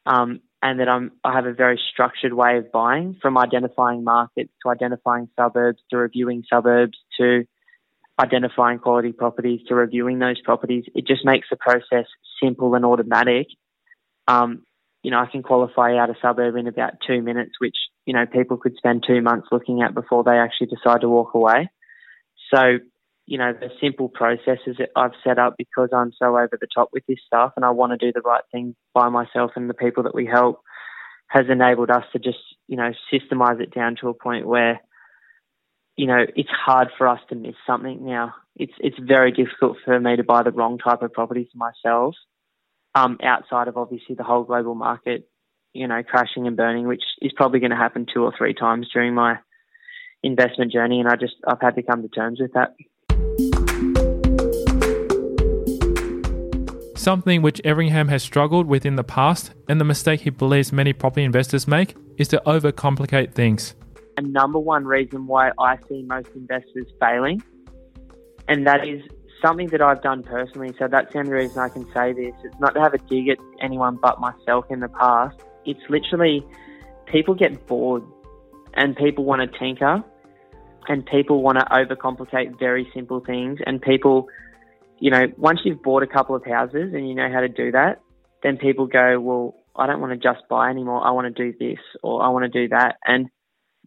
um, 0.06 0.40
and 0.62 0.80
that 0.80 0.88
I'm 0.88 1.12
I 1.24 1.34
have 1.34 1.46
a 1.46 1.54
very 1.54 1.80
structured 1.92 2.34
way 2.34 2.58
of 2.58 2.72
buying, 2.72 3.18
from 3.22 3.38
identifying 3.38 4.04
markets 4.04 4.54
to 4.62 4.70
identifying 4.70 5.28
suburbs 5.38 5.82
to 5.90 5.98
reviewing 5.98 6.44
suburbs 6.50 6.98
to 7.18 7.46
identifying 8.24 8.80
quality 8.80 9.12
properties 9.12 9.62
to 9.68 9.76
reviewing 9.76 10.20
those 10.20 10.42
properties. 10.42 10.86
It 10.96 11.06
just 11.06 11.26
makes 11.26 11.48
the 11.50 11.58
process 11.58 12.06
simple 12.42 12.76
and 12.76 12.86
automatic. 12.86 13.48
Um, 14.28 14.64
you 15.04 15.12
know, 15.12 15.20
I 15.20 15.26
can 15.26 15.44
qualify 15.44 15.98
out 15.98 16.10
a 16.10 16.16
suburb 16.22 16.56
in 16.56 16.68
about 16.68 16.94
two 17.06 17.22
minutes, 17.22 17.52
which 17.60 17.76
you 18.06 18.14
know 18.14 18.26
people 18.26 18.58
could 18.58 18.76
spend 18.78 19.04
two 19.06 19.22
months 19.22 19.48
looking 19.52 19.82
at 19.82 19.94
before 19.94 20.24
they 20.24 20.38
actually 20.38 20.68
decide 20.68 21.02
to 21.02 21.10
walk 21.10 21.34
away. 21.34 21.70
So 22.54 22.80
you 23.26 23.38
know, 23.38 23.54
the 23.54 23.70
simple 23.82 24.10
processes 24.10 24.76
that 24.80 24.90
I've 24.96 25.14
set 25.24 25.40
up 25.40 25.56
because 25.58 25.90
I'm 25.94 26.12
so 26.18 26.38
over 26.38 26.58
the 26.60 26.68
top 26.74 26.90
with 26.92 27.06
this 27.08 27.20
stuff 27.26 27.54
and 27.56 27.64
I 27.64 27.72
want 27.72 27.92
to 27.92 27.98
do 27.98 28.12
the 28.14 28.22
right 28.22 28.44
thing 28.52 28.76
by 28.94 29.10
myself 29.10 29.52
and 29.56 29.70
the 29.70 29.74
people 29.74 30.04
that 30.04 30.16
we 30.16 30.26
help 30.26 30.62
has 31.28 31.46
enabled 31.50 31.90
us 31.90 32.04
to 32.12 32.20
just, 32.20 32.40
you 32.68 32.76
know, 32.76 32.92
systemize 33.12 33.62
it 33.62 33.74
down 33.74 33.96
to 34.02 34.10
a 34.10 34.14
point 34.14 34.46
where, 34.46 34.82
you 35.96 36.08
know, 36.08 36.26
it's 36.36 36.50
hard 36.50 36.90
for 36.98 37.08
us 37.08 37.20
to 37.30 37.36
miss 37.36 37.56
something 37.68 38.06
now. 38.06 38.34
It's 38.56 38.74
it's 38.80 38.98
very 39.00 39.32
difficult 39.32 39.78
for 39.84 40.00
me 40.00 40.16
to 40.16 40.24
buy 40.24 40.44
the 40.44 40.52
wrong 40.52 40.78
type 40.78 41.02
of 41.02 41.14
property 41.14 41.50
for 41.52 41.58
myself, 41.58 42.16
um, 42.96 43.18
outside 43.24 43.68
of 43.68 43.78
obviously 43.78 44.16
the 44.16 44.24
whole 44.24 44.44
global 44.44 44.76
market, 44.76 45.30
you 45.74 45.88
know, 45.88 46.02
crashing 46.04 46.48
and 46.48 46.58
burning, 46.58 46.88
which 46.88 47.04
is 47.22 47.32
probably 47.36 47.60
going 47.60 47.72
to 47.72 47.78
happen 47.78 48.06
two 48.12 48.24
or 48.24 48.34
three 48.38 48.54
times 48.54 48.90
during 48.94 49.14
my 49.14 49.38
investment 50.24 50.72
journey, 50.72 51.00
and 51.00 51.10
I 51.10 51.16
just 51.16 51.36
I've 51.48 51.62
had 51.62 51.76
to 51.76 51.84
come 51.84 52.02
to 52.02 52.08
terms 52.08 52.40
with 52.40 52.54
that. 52.54 52.76
Something 56.96 57.42
which 57.42 57.60
Everingham 57.66 58.08
has 58.08 58.24
struggled 58.24 58.66
with 58.66 58.86
in 58.86 58.96
the 58.96 59.04
past, 59.04 59.52
and 59.68 59.80
the 59.80 59.86
mistake 59.86 60.22
he 60.22 60.30
believes 60.30 60.72
many 60.72 60.94
property 60.94 61.24
investors 61.24 61.68
make, 61.68 61.96
is 62.18 62.30
to 62.30 62.42
overcomplicate 62.46 63.34
things. 63.34 63.76
A 64.18 64.22
number 64.22 64.60
one 64.60 64.86
reason 64.86 65.28
why 65.28 65.52
I 65.60 65.78
see 65.88 66.04
most 66.04 66.30
investors 66.36 66.86
failing, 67.00 67.42
and 68.48 68.68
that 68.68 68.88
is 68.88 69.02
something 69.42 69.68
that 69.68 69.82
I've 69.82 70.02
done 70.02 70.24
personally. 70.24 70.74
So 70.80 70.88
that's 70.88 71.12
the 71.14 71.20
only 71.20 71.32
reason 71.32 71.60
I 71.60 71.70
can 71.70 71.86
say 71.94 72.14
this. 72.14 72.34
It's 72.44 72.60
not 72.60 72.74
to 72.76 72.82
have 72.82 72.94
a 72.94 72.98
dig 72.98 73.30
at 73.30 73.38
anyone 73.62 73.98
but 74.02 74.20
myself 74.20 74.66
in 74.70 74.80
the 74.80 74.88
past. 74.88 75.38
It's 75.66 75.82
literally 75.90 76.46
people 77.08 77.34
get 77.36 77.68
bored 77.68 78.04
and 78.74 78.96
people 78.96 79.26
want 79.26 79.42
to 79.42 79.60
tinker 79.60 80.04
and 80.88 81.06
people 81.06 81.42
want 81.42 81.60
to 81.60 81.66
overcomplicate 81.66 82.60
very 82.60 82.90
simple 82.94 83.20
things 83.20 83.60
and 83.66 83.82
people 83.82 84.28
you 85.04 85.12
know, 85.12 85.26
once 85.38 85.60
you've 85.66 85.84
bought 85.84 86.02
a 86.02 86.08
couple 86.08 86.34
of 86.34 86.46
houses 86.46 86.94
and 86.94 87.10
you 87.10 87.14
know 87.14 87.30
how 87.30 87.42
to 87.42 87.50
do 87.50 87.72
that, 87.74 88.00
then 88.42 88.56
people 88.56 88.88
go, 88.88 89.20
well, 89.20 89.56
I 89.76 89.86
don't 89.86 90.00
want 90.00 90.14
to 90.14 90.18
just 90.18 90.48
buy 90.50 90.70
anymore. 90.70 91.06
I 91.06 91.12
want 91.12 91.36
to 91.36 91.52
do 91.52 91.58
this 91.60 91.80
or 92.02 92.24
I 92.24 92.30
want 92.30 92.52
to 92.52 92.62
do 92.62 92.70
that. 92.70 92.96
And 93.06 93.28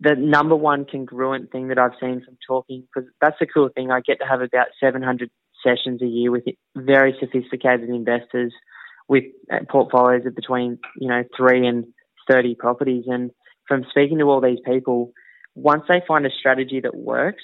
the 0.01 0.15
number 0.15 0.55
one 0.55 0.85
congruent 0.85 1.51
thing 1.51 1.69
that 1.69 1.79
I've 1.79 1.99
seen 2.01 2.23
from 2.25 2.37
talking, 2.47 2.83
because 2.83 3.09
that's 3.21 3.37
the 3.41 3.47
cool 3.47 3.71
thing, 3.75 3.91
I 3.91 4.01
get 4.01 4.19
to 4.21 4.27
have 4.27 4.43
about 4.43 4.69
700 4.79 5.31
sessions 5.65 6.03
a 6.03 6.07
year 6.07 6.31
with 6.31 6.45
very 6.77 7.17
sophisticated 7.19 7.89
investors 7.89 8.53
with 9.09 9.25
uh, 9.51 9.59
portfolios 9.69 10.27
of 10.27 10.35
between, 10.35 10.79
you 10.97 11.09
know, 11.09 11.23
three 11.37 11.67
and 11.67 11.87
30 12.29 12.57
properties. 12.57 13.05
And 13.07 13.31
from 13.67 13.85
speaking 13.91 14.19
to 14.19 14.25
all 14.25 14.41
these 14.41 14.59
people, 14.65 15.13
once 15.55 15.85
they 15.89 16.03
find 16.07 16.27
a 16.27 16.31
strategy 16.31 16.81
that 16.81 16.95
works, 16.95 17.43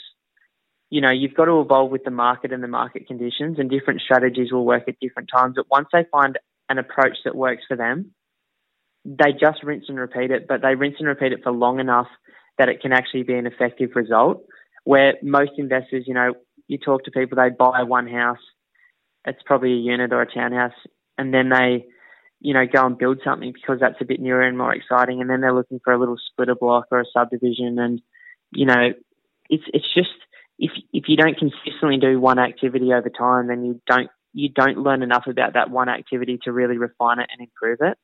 you 0.90 1.00
know, 1.00 1.10
you've 1.10 1.34
got 1.34 1.46
to 1.46 1.60
evolve 1.60 1.90
with 1.90 2.04
the 2.04 2.10
market 2.10 2.52
and 2.52 2.62
the 2.62 2.68
market 2.68 3.06
conditions, 3.06 3.58
and 3.58 3.70
different 3.70 4.02
strategies 4.02 4.52
will 4.52 4.66
work 4.66 4.82
at 4.88 5.00
different 5.00 5.30
times. 5.34 5.54
But 5.56 5.70
once 5.70 5.88
they 5.90 6.04
find 6.12 6.38
an 6.68 6.76
approach 6.76 7.16
that 7.24 7.34
works 7.34 7.62
for 7.66 7.78
them, 7.78 8.12
they 9.04 9.32
just 9.32 9.62
rinse 9.62 9.86
and 9.88 9.98
repeat 9.98 10.30
it, 10.30 10.46
but 10.46 10.60
they 10.60 10.74
rinse 10.74 10.96
and 10.98 11.08
repeat 11.08 11.32
it 11.32 11.42
for 11.42 11.50
long 11.50 11.80
enough 11.80 12.08
that 12.58 12.68
it 12.68 12.80
can 12.80 12.92
actually 12.92 13.22
be 13.22 13.34
an 13.34 13.46
effective 13.46 13.90
result. 13.94 14.44
Where 14.84 15.14
most 15.22 15.52
investors, 15.58 16.04
you 16.06 16.14
know, 16.14 16.34
you 16.66 16.78
talk 16.78 17.04
to 17.04 17.10
people, 17.10 17.36
they 17.36 17.50
buy 17.50 17.82
one 17.82 18.08
house, 18.08 18.38
it's 19.24 19.42
probably 19.44 19.72
a 19.72 19.76
unit 19.76 20.12
or 20.12 20.22
a 20.22 20.32
townhouse, 20.32 20.72
and 21.16 21.32
then 21.32 21.50
they, 21.50 21.86
you 22.40 22.54
know, 22.54 22.64
go 22.66 22.86
and 22.86 22.98
build 22.98 23.20
something 23.24 23.52
because 23.52 23.78
that's 23.80 24.00
a 24.00 24.04
bit 24.04 24.20
newer 24.20 24.42
and 24.42 24.58
more 24.58 24.74
exciting, 24.74 25.20
and 25.20 25.30
then 25.30 25.40
they're 25.40 25.54
looking 25.54 25.80
for 25.84 25.92
a 25.92 25.98
little 25.98 26.16
splitter 26.30 26.56
block 26.56 26.86
or 26.90 27.00
a 27.00 27.04
subdivision, 27.12 27.78
and 27.78 28.00
you 28.50 28.66
know, 28.66 28.92
it's 29.48 29.64
it's 29.72 29.94
just 29.94 30.10
if 30.58 30.72
if 30.92 31.04
you 31.08 31.16
don't 31.16 31.38
consistently 31.38 31.98
do 31.98 32.20
one 32.20 32.38
activity 32.38 32.92
over 32.92 33.10
time, 33.10 33.46
then 33.46 33.64
you 33.64 33.80
don't 33.86 34.10
you 34.32 34.48
don't 34.48 34.78
learn 34.78 35.02
enough 35.02 35.26
about 35.28 35.54
that 35.54 35.70
one 35.70 35.88
activity 35.88 36.38
to 36.42 36.52
really 36.52 36.78
refine 36.78 37.20
it 37.20 37.28
and 37.32 37.46
improve 37.46 37.78
it. 37.80 37.98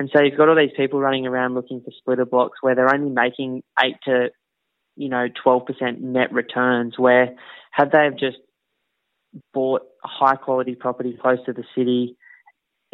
And 0.00 0.08
so 0.10 0.22
you've 0.22 0.38
got 0.38 0.48
all 0.48 0.56
these 0.56 0.70
people 0.74 0.98
running 0.98 1.26
around 1.26 1.54
looking 1.54 1.82
for 1.82 1.90
splitter 1.98 2.24
blocks 2.24 2.56
where 2.62 2.74
they're 2.74 2.94
only 2.94 3.10
making 3.10 3.62
eight 3.84 3.96
to, 4.06 4.30
you 4.96 5.10
know, 5.10 5.26
twelve 5.42 5.66
percent 5.66 6.00
net 6.00 6.32
returns. 6.32 6.94
Where 6.96 7.36
had 7.70 7.92
they 7.92 8.04
have 8.04 8.16
just 8.16 8.38
bought 9.52 9.82
a 10.02 10.08
high 10.08 10.36
quality 10.36 10.74
property 10.74 11.18
close 11.20 11.36
to 11.44 11.52
the 11.52 11.64
city, 11.76 12.16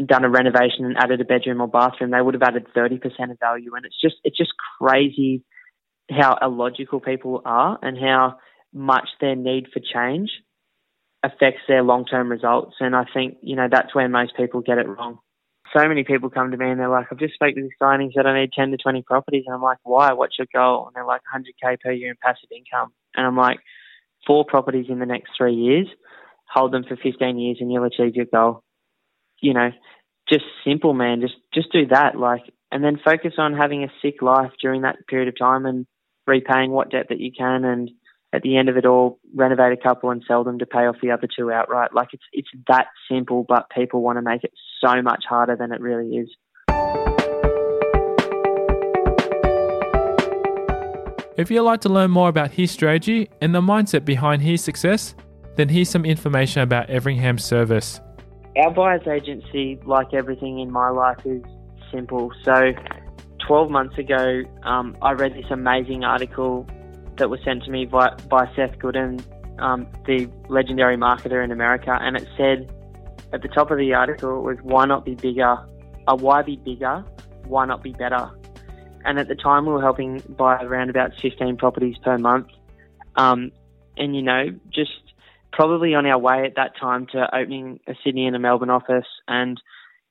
done 0.05 0.25
a 0.25 0.29
renovation 0.29 0.85
and 0.85 0.97
added 0.99 1.21
a 1.21 1.25
bedroom 1.25 1.61
or 1.61 1.69
bathroom, 1.69 2.11
they 2.11 2.21
would 2.21 2.35
have 2.35 2.43
added 2.43 2.67
thirty 2.75 2.99
percent 2.99 3.31
of 3.31 3.39
value. 3.39 3.77
And 3.77 3.87
it's 3.87 4.01
just 4.01 4.17
it's 4.25 4.37
just 4.37 4.55
crazy 4.81 5.45
how 6.11 6.37
illogical 6.43 6.99
people 6.99 7.41
are 7.45 7.79
and 7.83 7.97
how 7.97 8.39
much 8.75 9.09
their 9.21 9.37
need 9.37 9.67
for 9.73 9.79
change 9.79 10.31
affects 11.23 11.63
their 11.69 11.85
long 11.85 12.05
term 12.05 12.29
results. 12.29 12.75
And 12.81 12.97
I 12.97 13.05
think, 13.15 13.37
you 13.43 13.55
know, 13.55 13.69
that's 13.71 13.95
where 13.95 14.09
most 14.09 14.37
people 14.37 14.61
get 14.61 14.79
it 14.79 14.89
wrong. 14.89 15.21
So 15.75 15.87
many 15.89 16.05
people 16.05 16.31
come 16.31 16.51
to 16.51 16.57
me 16.57 16.71
and 16.71 16.79
they're 16.79 16.89
like, 16.89 17.07
I've 17.11 17.19
just 17.19 17.35
spoke 17.35 17.55
to 17.55 17.63
this 17.63 17.71
guy 17.81 17.95
and 17.95 18.03
he 18.03 18.13
said 18.15 18.27
I 18.27 18.39
need 18.39 18.53
10 18.53 18.71
to 18.71 18.77
20 18.77 19.03
properties. 19.03 19.45
And 19.47 19.55
I'm 19.55 19.63
like, 19.63 19.79
why? 19.83 20.13
What's 20.13 20.39
your 20.39 20.47
goal? 20.55 20.87
And 20.87 20.95
they're 20.95 21.07
like, 21.07 21.23
100K 21.35 21.81
per 21.81 21.93
year 21.93 22.11
in 22.11 22.17
passive 22.23 22.51
income. 22.55 22.93
And 23.15 23.27
I'm 23.27 23.37
like, 23.37 23.59
four 24.27 24.45
properties 24.45 24.87
in 24.89 24.99
the 24.99 25.07
next 25.07 25.31
three 25.37 25.55
years, 25.55 25.87
hold 26.49 26.73
them 26.73 26.85
for 26.85 26.97
15 26.97 27.39
years 27.39 27.59
and 27.61 27.73
you'll 27.73 27.85
achieve 27.85 28.15
your 28.15 28.27
goal. 28.27 28.63
You 29.41 29.55
know, 29.55 29.71
just 30.29 30.45
simple, 30.65 30.95
man. 30.95 31.21
Just, 31.21 31.37
just 31.53 31.73
do 31.73 31.87
that. 31.89 32.17
Like, 32.17 32.43
and 32.71 32.83
then 32.83 33.01
focus 33.05 33.35
on 33.39 33.55
having 33.55 33.85
a 33.85 33.93
sick 34.03 34.23
life 34.23 34.53
during 34.61 34.83
that 34.83 35.07
period 35.09 35.29
of 35.29 35.39
time 35.39 35.67
and 35.67 35.87
repaying 36.27 36.71
what 36.71 36.91
debt 36.91 37.07
that 37.11 37.21
you 37.21 37.31
can 37.37 37.65
and, 37.65 37.91
at 38.37 38.43
the 38.43 38.59
end 38.59 38.69
of 38.69 38.77
it 38.77 38.85
all, 38.85 39.19
renovate 39.35 39.73
a 39.73 39.83
couple 39.83 40.11
and 40.11 40.23
sell 40.29 40.45
them 40.45 40.59
to 40.59 40.67
pay 40.67 40.81
off 40.81 40.97
the 41.03 41.11
other 41.11 41.27
two 41.27 41.51
outright. 41.51 41.95
Like 41.95 42.09
it's 42.13 42.23
it's 42.35 42.49
that 42.69 42.89
simple, 43.11 43.47
but 43.49 43.71
people 43.71 44.03
want 44.03 44.19
to 44.19 44.23
make 44.23 44.45
it 44.45 44.53
so 44.85 45.01
much 45.01 45.25
harder 45.27 45.57
than 45.57 45.73
it 45.73 45.81
really 45.81 46.17
is. 46.17 46.29
If 51.39 51.51
you'd 51.51 51.63
like 51.63 51.81
to 51.83 51.89
learn 51.89 52.11
more 52.11 52.29
about 52.29 52.51
his 52.51 52.71
strategy 52.71 53.31
and 53.41 53.55
the 53.55 53.63
mindset 53.63 54.05
behind 54.05 54.43
his 54.43 54.63
success, 54.63 55.15
then 55.57 55.71
here's 55.71 55.89
some 55.89 56.05
information 56.05 56.61
about 56.61 56.91
Everingham's 56.91 57.45
service. 57.45 58.01
Our 58.59 58.71
buyer's 58.71 59.07
agency, 59.07 59.79
like 59.87 60.13
everything 60.13 60.61
in 60.61 60.71
my 60.71 60.91
life, 60.91 61.19
is 61.25 61.43
simple. 61.91 62.33
So, 62.43 62.73
12 63.47 63.71
months 63.71 63.97
ago, 63.97 64.43
um, 64.63 64.95
I 65.01 65.13
read 65.13 65.35
this 65.35 65.51
amazing 65.51 66.05
article 66.05 66.67
that 67.19 67.31
was 67.31 67.41
sent 67.45 67.65
to 67.65 67.71
me 67.71 67.87
by, 67.87 68.11
by 68.29 68.51
Seth 68.55 68.79
Godin, 68.79 69.25
um, 69.59 69.87
the 70.07 70.31
legendary 70.49 70.97
marketer 70.97 71.43
in 71.43 71.51
America, 71.51 71.97
and 72.01 72.17
it 72.17 72.29
said 72.37 72.71
at 73.33 73.43
the 73.43 73.49
top 73.49 73.71
of 73.71 73.79
the 73.79 73.95
article 73.95 74.39
it 74.39 74.43
was 74.43 74.59
why 74.63 74.87
not 74.87 75.05
be 75.05 75.15
bigger? 75.15 75.57
Uh, 76.07 76.17
why 76.17 76.43
be 76.43 76.57
bigger? 76.57 77.05
Why 77.47 77.67
not 77.67 77.83
be 77.83 77.93
better? 77.93 78.31
And 79.05 79.19
at 79.19 79.29
the 79.29 79.35
time 79.35 79.67
we 79.67 79.73
were 79.73 79.81
helping 79.81 80.23
buy 80.29 80.57
around 80.63 80.91
about 80.91 81.13
15 81.21 81.57
properties 81.57 81.97
per 82.03 82.19
month, 82.19 82.49
um, 83.17 83.53
and 83.97 84.15
you 84.15 84.23
know 84.23 84.47
just 84.73 84.91
probably 85.53 85.95
on 85.95 86.07
our 86.07 86.19
way 86.19 86.45
at 86.45 86.57
that 86.57 86.77
time 86.79 87.07
to 87.13 87.35
opening 87.35 87.81
a 87.87 87.95
Sydney 88.05 88.27
and 88.27 88.37
a 88.37 88.39
Melbourne 88.39 88.71
office 88.71 89.07
and 89.27 89.61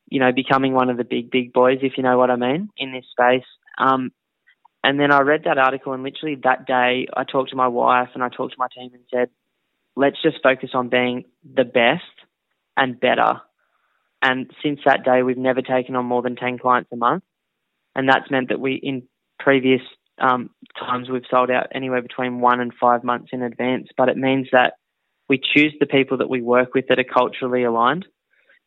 you 0.08 0.20
know 0.20 0.32
becoming 0.32 0.74
one 0.74 0.90
of 0.90 0.98
the 0.98 1.04
big 1.04 1.30
big 1.30 1.54
boys 1.54 1.80
if 1.82 1.94
you 1.98 2.04
know 2.04 2.18
what 2.18 2.32
I 2.32 2.36
mean 2.36 2.70
in 2.78 2.94
this 2.94 3.06
space. 3.12 3.46
Um, 3.78 4.12
and 4.86 5.00
then 5.00 5.12
I 5.12 5.22
read 5.22 5.46
that 5.46 5.58
article, 5.58 5.94
and 5.94 6.04
literally 6.04 6.36
that 6.44 6.68
day, 6.68 7.08
I 7.12 7.24
talked 7.24 7.50
to 7.50 7.56
my 7.56 7.68
wife 7.68 8.10
and 8.14 8.24
I 8.24 8.30
talked 8.30 8.54
to 8.54 8.60
my 8.60 8.68
team 8.68 8.92
and 8.94 9.02
said, 9.12 9.30
let's 9.96 10.22
just 10.22 10.44
focus 10.44 10.70
on 10.76 10.90
being 10.90 11.26
the 11.44 11.64
best 11.64 12.04
and 12.78 13.00
better. 13.00 13.42
And 14.22 14.52
since 14.62 14.82
that 14.86 15.04
day, 15.04 15.24
we've 15.24 15.40
never 15.40 15.64
taken 15.64 15.96
on 15.96 16.06
more 16.06 16.22
than 16.22 16.36
10 16.36 16.60
clients 16.60 16.92
a 16.94 16.98
month. 16.98 17.24
And 17.96 18.08
that's 18.08 18.30
meant 18.30 18.50
that 18.50 18.60
we, 18.60 18.76
in 18.76 19.08
previous 19.40 19.82
um, 20.20 20.52
times, 20.80 21.10
we've 21.10 21.24
sold 21.32 21.50
out 21.50 21.66
anywhere 21.74 22.04
between 22.04 22.40
one 22.40 22.60
and 22.60 22.72
five 22.80 23.04
months 23.04 23.30
in 23.34 23.42
advance. 23.42 23.88
But 23.98 24.10
it 24.10 24.18
means 24.18 24.50
that 24.52 24.74
we 25.28 25.40
choose 25.40 25.74
the 25.80 25.88
people 25.88 26.20
that 26.20 26.30
we 26.30 26.44
work 26.44 26.76
with 26.76 26.90
that 26.90 27.00
are 27.00 27.04
culturally 27.04 27.64
aligned. 27.64 28.06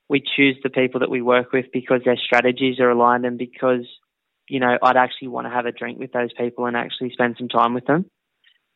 We 0.09 0.21
choose 0.37 0.57
the 0.65 0.71
people 0.71 0.99
that 0.99 1.11
we 1.11 1.23
work 1.23 1.53
with 1.53 1.67
because 1.73 2.01
their 2.05 2.17
strategies 2.17 2.81
are 2.81 2.91
aligned 2.91 3.25
and 3.25 3.39
because 3.39 3.87
you 4.49 4.61
know, 4.61 4.79
I'd 4.83 4.97
actually 4.97 5.29
want 5.29 5.47
to 5.47 5.51
have 5.51 5.67
a 5.67 5.73
drink 5.73 5.99
with 5.99 6.13
those 6.13 6.33
people 6.33 6.67
and 6.67 6.77
actually 6.77 7.11
spend 7.11 7.37
some 7.39 7.49
time 7.49 7.75
with 7.75 7.87
them. 7.87 8.07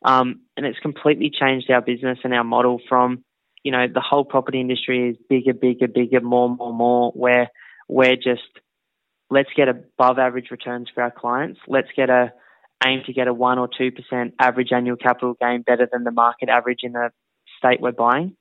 Um, 0.05 0.41
and 0.57 0.65
it's 0.65 0.79
completely 0.79 1.29
changed 1.29 1.69
our 1.71 1.81
business 1.81 2.19
and 2.23 2.33
our 2.33 2.43
model 2.43 2.79
from 2.89 3.23
you 3.63 3.71
know, 3.71 3.87
the 3.87 4.01
whole 4.01 4.25
property 4.25 4.59
industry 4.59 5.09
is 5.09 5.17
bigger, 5.29 5.53
bigger, 5.53 5.87
bigger, 5.87 6.19
more, 6.19 6.49
more, 6.49 6.73
more, 6.73 7.11
where 7.11 7.49
we're 7.87 8.17
just, 8.17 8.41
let's 9.29 9.49
get 9.55 9.69
above 9.69 10.19
average 10.19 10.51
returns 10.51 10.89
for 10.93 11.01
our 11.01 11.11
clients. 11.11 11.59
Let's 11.67 11.87
get 11.95 12.09
a, 12.09 12.33
aim 12.85 13.03
to 13.05 13.13
get 13.13 13.29
a 13.29 13.33
1 13.33 13.59
or 13.59 13.69
2% 13.69 14.33
average 14.39 14.73
annual 14.73 14.97
capital 14.97 15.37
gain 15.39 15.61
better 15.61 15.87
than 15.89 16.03
the 16.03 16.11
market 16.11 16.49
average 16.49 16.79
in 16.83 16.91
the 16.91 17.11
state 17.57 17.79
we're 17.79 17.93
buying. 17.93 18.35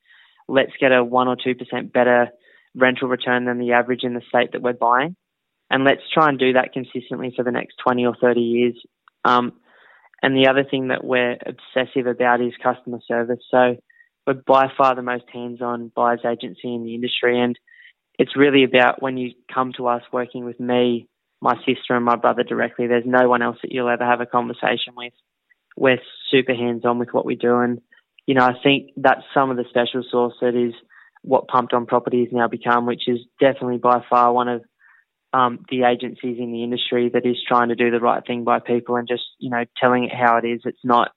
Let's 0.48 0.72
get 0.80 0.90
a 0.90 1.04
1 1.04 1.28
or 1.28 1.36
2% 1.36 1.92
better 1.92 2.30
rental 2.74 3.08
return 3.08 3.44
than 3.44 3.58
the 3.58 3.72
average 3.72 4.02
in 4.02 4.14
the 4.14 4.22
state 4.28 4.52
that 4.52 4.62
we're 4.62 4.72
buying. 4.72 5.14
And 5.72 5.84
let's 5.84 6.02
try 6.12 6.28
and 6.28 6.38
do 6.38 6.52
that 6.52 6.74
consistently 6.74 7.32
for 7.34 7.42
the 7.42 7.50
next 7.50 7.76
20 7.82 8.04
or 8.04 8.14
30 8.20 8.40
years. 8.40 8.74
Um, 9.24 9.54
and 10.22 10.36
the 10.36 10.48
other 10.48 10.64
thing 10.70 10.88
that 10.88 11.02
we're 11.02 11.38
obsessive 11.46 12.06
about 12.06 12.42
is 12.42 12.52
customer 12.62 12.98
service. 13.08 13.40
So 13.50 13.76
we're 14.26 14.34
by 14.34 14.66
far 14.76 14.94
the 14.94 15.00
most 15.00 15.24
hands-on 15.32 15.90
buyer's 15.96 16.26
agency 16.30 16.74
in 16.74 16.84
the 16.84 16.94
industry, 16.94 17.40
and 17.40 17.58
it's 18.18 18.36
really 18.36 18.64
about 18.64 19.00
when 19.00 19.16
you 19.16 19.32
come 19.52 19.72
to 19.78 19.88
us 19.88 20.02
working 20.12 20.44
with 20.44 20.60
me, 20.60 21.08
my 21.40 21.56
sister, 21.66 21.96
and 21.96 22.04
my 22.04 22.16
brother 22.16 22.42
directly. 22.44 22.86
There's 22.86 23.06
no 23.06 23.26
one 23.26 23.40
else 23.40 23.56
that 23.62 23.72
you'll 23.72 23.88
ever 23.88 24.04
have 24.04 24.20
a 24.20 24.26
conversation 24.26 24.92
with. 24.94 25.14
We're 25.74 26.02
super 26.30 26.54
hands-on 26.54 26.98
with 26.98 27.08
what 27.12 27.24
we 27.24 27.34
do, 27.34 27.56
and 27.56 27.80
you 28.26 28.34
know 28.34 28.44
I 28.44 28.52
think 28.62 28.90
that's 28.98 29.22
some 29.32 29.50
of 29.50 29.56
the 29.56 29.64
special 29.70 30.04
sauce 30.08 30.34
that 30.42 30.54
is 30.54 30.74
what 31.22 31.48
Pumped 31.48 31.72
on 31.72 31.86
Property 31.86 32.24
has 32.24 32.32
now 32.32 32.46
become, 32.46 32.84
which 32.84 33.08
is 33.08 33.20
definitely 33.40 33.78
by 33.78 34.04
far 34.10 34.34
one 34.34 34.48
of 34.48 34.62
um, 35.32 35.64
the 35.70 35.84
agencies 35.84 36.36
in 36.38 36.52
the 36.52 36.62
industry 36.62 37.10
that 37.12 37.24
is 37.24 37.36
trying 37.46 37.68
to 37.68 37.74
do 37.74 37.90
the 37.90 38.00
right 38.00 38.24
thing 38.26 38.44
by 38.44 38.60
people 38.60 38.96
and 38.96 39.08
just 39.08 39.22
you 39.38 39.50
know 39.50 39.64
telling 39.80 40.04
it 40.04 40.14
how 40.14 40.36
it 40.36 40.46
is. 40.46 40.60
It's 40.64 40.84
not 40.84 41.12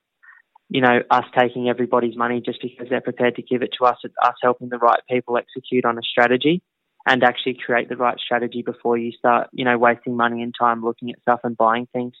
you 0.68 0.80
know 0.80 1.00
us 1.10 1.24
taking 1.38 1.68
everybody's 1.68 2.16
money 2.16 2.42
just 2.44 2.60
because 2.62 2.88
they're 2.88 3.00
prepared 3.00 3.36
to 3.36 3.42
give 3.42 3.62
it 3.62 3.74
to 3.78 3.84
us. 3.84 3.98
It's 4.04 4.14
us 4.22 4.34
helping 4.42 4.68
the 4.68 4.78
right 4.78 5.00
people 5.08 5.36
execute 5.36 5.84
on 5.84 5.98
a 5.98 6.02
strategy 6.02 6.62
and 7.06 7.22
actually 7.22 7.56
create 7.64 7.88
the 7.88 7.96
right 7.96 8.18
strategy 8.18 8.62
before 8.62 8.98
you 8.98 9.12
start 9.12 9.48
you 9.52 9.64
know 9.64 9.78
wasting 9.78 10.16
money 10.16 10.42
and 10.42 10.54
time 10.58 10.82
looking 10.82 11.10
at 11.10 11.20
stuff 11.20 11.40
and 11.44 11.56
buying 11.56 11.86
things. 11.92 12.14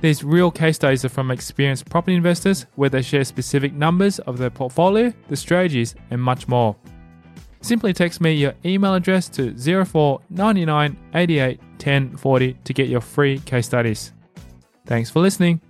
These 0.00 0.22
real 0.22 0.50
case 0.50 0.76
studies 0.76 1.04
are 1.04 1.08
from 1.08 1.30
experienced 1.30 1.88
property 1.88 2.14
investors 2.14 2.66
where 2.76 2.90
they 2.90 3.02
share 3.02 3.24
specific 3.24 3.72
numbers 3.72 4.18
of 4.20 4.38
their 4.38 4.50
portfolio, 4.50 5.12
the 5.28 5.36
strategies, 5.36 5.94
and 6.10 6.20
much 6.20 6.46
more. 6.46 6.76
Simply 7.66 7.92
text 7.92 8.20
me 8.20 8.32
your 8.32 8.54
email 8.64 8.94
address 8.94 9.28
to 9.30 9.84
04 9.84 10.20
99 10.30 10.96
88 11.14 11.60
10 11.78 12.16
40 12.16 12.52
to 12.62 12.72
get 12.72 12.88
your 12.88 13.00
free 13.00 13.40
case 13.40 13.66
studies. 13.66 14.12
Thanks 14.86 15.10
for 15.10 15.18
listening. 15.18 15.60